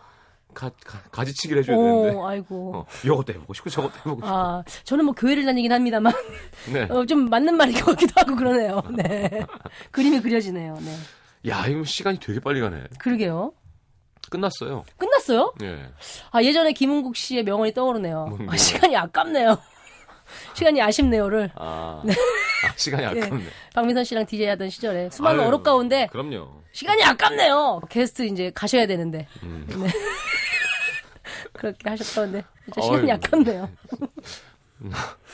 가, 0.55 0.71
가, 1.11 1.25
지치기를 1.25 1.63
해줘야 1.63 1.77
되는데. 1.77 2.17
어, 2.17 2.27
아이고. 2.27 2.77
어, 2.77 2.87
이것도 3.05 3.33
해보고 3.35 3.55
싶고 3.55 3.71
저것도 3.71 3.95
해보고 3.99 4.23
싶고. 4.23 4.27
아, 4.27 4.63
저는 4.85 5.05
뭐 5.05 5.15
교회를 5.15 5.45
다니긴 5.45 5.73
합니다만, 5.73 6.13
네. 6.73 6.83
어, 6.91 7.05
좀 7.07 7.27
맞는 7.27 7.57
말인 7.57 7.75
것 7.77 7.93
같기도 7.93 8.13
하고 8.17 8.35
그러네요. 8.35 8.83
네. 8.97 9.47
그림이 9.91 10.21
그려지네요. 10.21 10.79
네. 10.81 10.97
야, 11.51 11.67
이거 11.67 11.85
시간이 11.85 12.19
되게 12.19 12.41
빨리 12.41 12.61
가네. 12.61 12.85
그러게요. 12.99 13.53
끝났어요. 14.31 14.85
끝났어요? 14.97 15.55
예. 15.63 15.91
아, 16.33 16.43
예전에 16.43 16.73
김은국 16.73 17.17
씨의 17.17 17.45
명언이 17.45 17.73
떠오르네요. 17.73 18.39
아, 18.49 18.57
시간이 18.57 18.97
아깝네요. 18.97 19.59
시간이 20.55 20.81
아쉽네요를. 20.83 21.51
아, 21.57 22.03
아, 22.07 22.73
시간이 22.77 23.05
아깝네. 23.07 23.45
박민선 23.75 24.05
씨랑 24.05 24.27
DJ 24.27 24.47
하던 24.49 24.71
시절에 24.71 25.11
수많은 25.11 25.41
아유, 25.41 25.49
어록 25.49 25.63
가운데 25.63 26.09
그럼요. 26.11 26.63
시간이 26.73 27.03
아깝네요. 27.05 27.81
게스트 27.89 28.25
이제 28.27 28.51
가셔야 28.55 28.87
되는데. 28.87 29.27
음. 29.43 29.67
네. 29.69 29.89
그렇게 31.53 31.89
하셨던데 31.91 32.45
진짜 32.65 32.81
시간이 32.83 33.11
어휴. 33.11 33.13
아깝네요. 33.13 33.69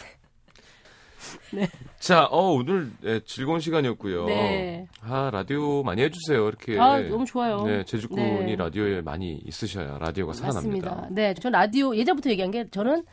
자, 2.01 2.25
어, 2.31 2.51
오늘 2.53 2.91
네, 3.01 3.21
즐거운 3.25 3.61
시간이었고요. 3.61 4.27
네. 4.27 4.87
아, 5.01 5.31
라디오 5.33 5.83
많이 5.83 6.03
해주세요. 6.03 6.47
이렇게. 6.49 6.79
아, 6.79 6.99
너무 7.01 7.25
좋아요. 7.25 7.63
네, 7.65 7.85
제주꾼이 7.85 8.45
네. 8.45 8.57
라디오에 8.57 9.01
많이 9.01 9.41
있으셔야 9.47 9.99
라디오가 9.99 10.33
살아납니다. 10.33 10.91
맞습니다. 10.91 11.15
네, 11.15 11.35
전 11.35 11.53
라디오 11.53 11.97
예전부터 11.97 12.31
얘기한 12.31 12.51
게 12.51 12.67
저는 12.71 13.05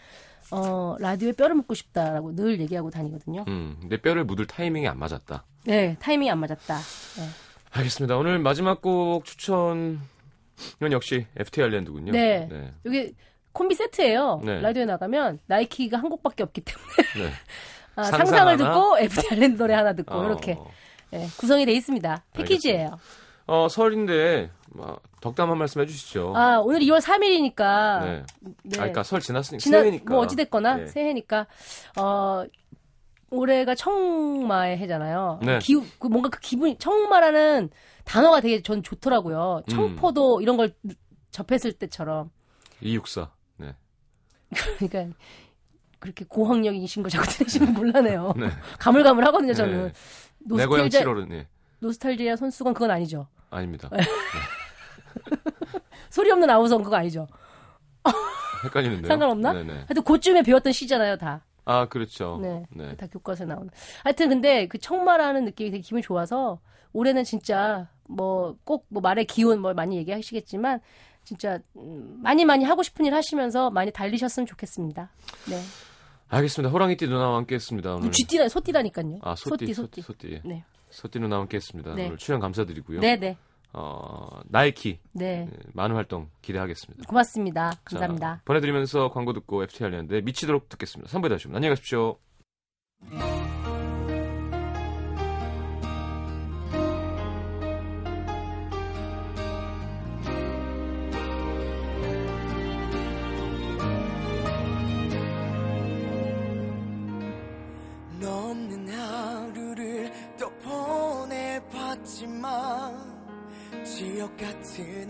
어 0.52 0.96
라디오에 1.00 1.32
뼈를 1.34 1.56
묻고 1.56 1.74
싶다라고 1.74 2.36
늘 2.36 2.60
얘기하고 2.60 2.90
다니거든요. 2.90 3.46
음, 3.48 3.78
내 3.90 3.98
뼈를 3.98 4.26
묻을 4.26 4.46
타이밍이 4.48 4.88
안 4.88 5.00
맞았다. 5.00 5.46
네, 5.66 5.96
타이밍이 6.00 6.30
안 6.30 6.40
맞았다. 6.40 6.78
네. 6.78 7.28
알겠습니다. 7.72 8.18
오늘 8.18 8.40
마지막 8.40 8.82
곡 8.82 9.24
추천은 9.26 10.00
역시 10.92 11.26
FT 11.38 11.62
아일랜드군요. 11.64 12.12
네. 12.12 12.50
여기 12.86 13.14
콤비 13.54 13.76
세트예요. 13.76 14.42
네. 14.44 14.62
라디오에 14.62 14.86
나가면 14.86 15.40
나이키가 15.46 15.98
한 15.98 16.10
곡밖에 16.10 16.44
없기 16.44 16.62
때문에 16.62 16.96
네. 17.30 17.34
아, 17.96 18.04
상상 18.04 18.28
상상을 18.28 18.54
하나? 18.54 18.58
듣고 18.74 18.98
FT 19.00 19.28
알랜드 19.32 19.58
노래 19.58 19.74
하나 19.74 19.94
듣고 19.94 20.16
어, 20.16 20.26
이렇게 20.26 20.58
네, 21.12 21.28
구성이 21.38 21.66
돼 21.66 21.74
있습니다. 21.74 22.24
패키지예요. 22.34 22.98
어, 23.48 23.68
설인데 23.70 24.50
뭐, 24.74 25.00
덕담 25.22 25.50
한 25.52 25.58
말씀 25.58 25.82
해주시죠. 25.82 26.34
아 26.36 26.58
오늘 26.64 26.80
2월 26.82 27.00
3일이니까 27.02 28.04
네. 28.04 28.24
네. 28.64 28.78
아, 28.78 28.80
그러니까 28.80 29.04
설 29.04 29.20
지났으니까 29.20 29.62
지난 29.62 29.82
새해니까. 29.82 30.14
뭐 30.14 30.24
어찌됐거나 30.24 30.76
네. 30.78 30.88
새해니까 30.88 31.48
어 32.00 32.46
올해가 33.30 33.76
청마의 33.76 34.78
해잖아요. 34.78 35.40
네. 35.44 35.60
기 35.60 35.76
그 36.00 36.08
뭔가 36.08 36.30
그 36.30 36.40
기분이 36.40 36.78
청마라는 36.78 37.70
단어가 38.04 38.42
되게 38.42 38.62
전 38.62 38.82
좋더라고요. 38.84 39.62
음. 39.68 39.70
청포도 39.70 40.42
이런 40.42 40.58
걸 40.58 40.74
접했을 41.32 41.72
때처럼 41.74 42.30
264. 42.82 43.30
네. 43.58 43.76
그러니까 44.80 45.16
그렇게 46.00 46.26
고학력이신 46.28 47.04
거 47.04 47.10
자꾸 47.10 47.28
들으시면 47.28 47.74
곤란해요. 47.76 48.34
네. 48.38 48.50
가물가물하거든요 48.80 49.54
저는. 49.54 49.88
네. 49.88 49.94
내 50.58 50.66
고향 50.66 50.86
노스탈지아 50.86 51.04
7월은 51.04 51.28
네. 51.28 51.48
노스탈지아 51.82 52.36
손수건 52.36 52.74
그건 52.74 52.92
아니죠. 52.92 53.28
아닙니다. 53.50 53.90
소리 56.10 56.32
없는 56.32 56.50
아우성 56.50 56.84
그거 56.84 56.96
아니죠. 56.96 57.28
헷갈리는데요. 58.64 59.08
상관없나? 59.08 59.54
네네. 59.54 59.74
하여튼 59.74 60.04
그쯤에 60.04 60.44
배웠던 60.44 60.72
시잖아요 60.72 61.18
다. 61.18 61.44
아, 61.66 61.88
그렇죠. 61.88 62.40
네. 62.42 62.66
네. 62.70 62.96
다 62.96 63.08
교과서에 63.08 63.48
나오는. 63.48 63.70
하여튼 64.04 64.30
근데 64.30 64.68
그 64.68 64.78
청마라는 64.78 65.46
느낌이 65.46 65.72
되게 65.72 65.82
기분이 65.82 66.02
좋아서 66.02 66.60
올해는 66.94 67.24
진짜 67.24 67.88
뭐 68.04 68.56
꼭뭐 68.64 69.02
말의 69.02 69.26
기운 69.26 69.60
뭐 69.60 69.74
많이 69.74 69.98
얘기하시겠지만 69.98 70.80
진짜 71.24 71.60
음, 71.78 72.20
많이 72.22 72.46
많이 72.46 72.66
하고 72.66 72.84
싶은 72.84 73.06
일 73.06 73.14
하시면서 73.14 73.72
많이 73.72 73.92
달리셨으면 73.92 74.46
좋겠습니다. 74.46 75.10
네. 75.50 75.60
알겠습니다. 76.30 76.72
호랑이띠 76.72 77.08
누나와 77.08 77.38
함께 77.38 77.56
했습니다. 77.56 77.96
오늘. 77.96 78.12
쥐띠다 78.12 78.50
소띠다니까요. 78.50 79.20
아, 79.22 79.36
소띠, 79.36 79.74
소띠, 79.74 79.76
소띠, 80.02 80.02
소띠. 80.02 80.42
네. 80.46 80.64
소띠 80.92 81.20
누나와 81.20 81.42
함께 81.42 81.58
했습니다. 81.58 81.94
네. 81.96 82.08
오늘 82.08 82.18
출연 82.18 82.40
감사드리고요. 82.40 83.00
네, 83.00 83.18
네. 83.18 83.38
어, 83.74 84.42
나이키 84.46 85.00
네. 85.14 85.48
네, 85.50 85.58
많은 85.74 85.96
활동 85.96 86.30
기대하겠습니다. 86.42 87.06
고맙습니다. 87.08 87.72
감사합니다. 87.86 88.36
자, 88.36 88.42
보내드리면서 88.46 89.10
광고 89.12 89.34
듣고 89.34 89.64
FT 89.64 89.86
알렸는데 89.86 90.22
미치도록 90.22 90.70
듣겠습니다. 90.70 91.10
3부에 91.12 91.30
다시 91.30 91.48
옵니다. 91.48 91.58
안녕히 91.58 91.76
가십시오. 91.76 92.18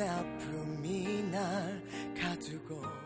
아픔이 0.08 1.24
날 1.24 1.82
가두고 2.20 3.01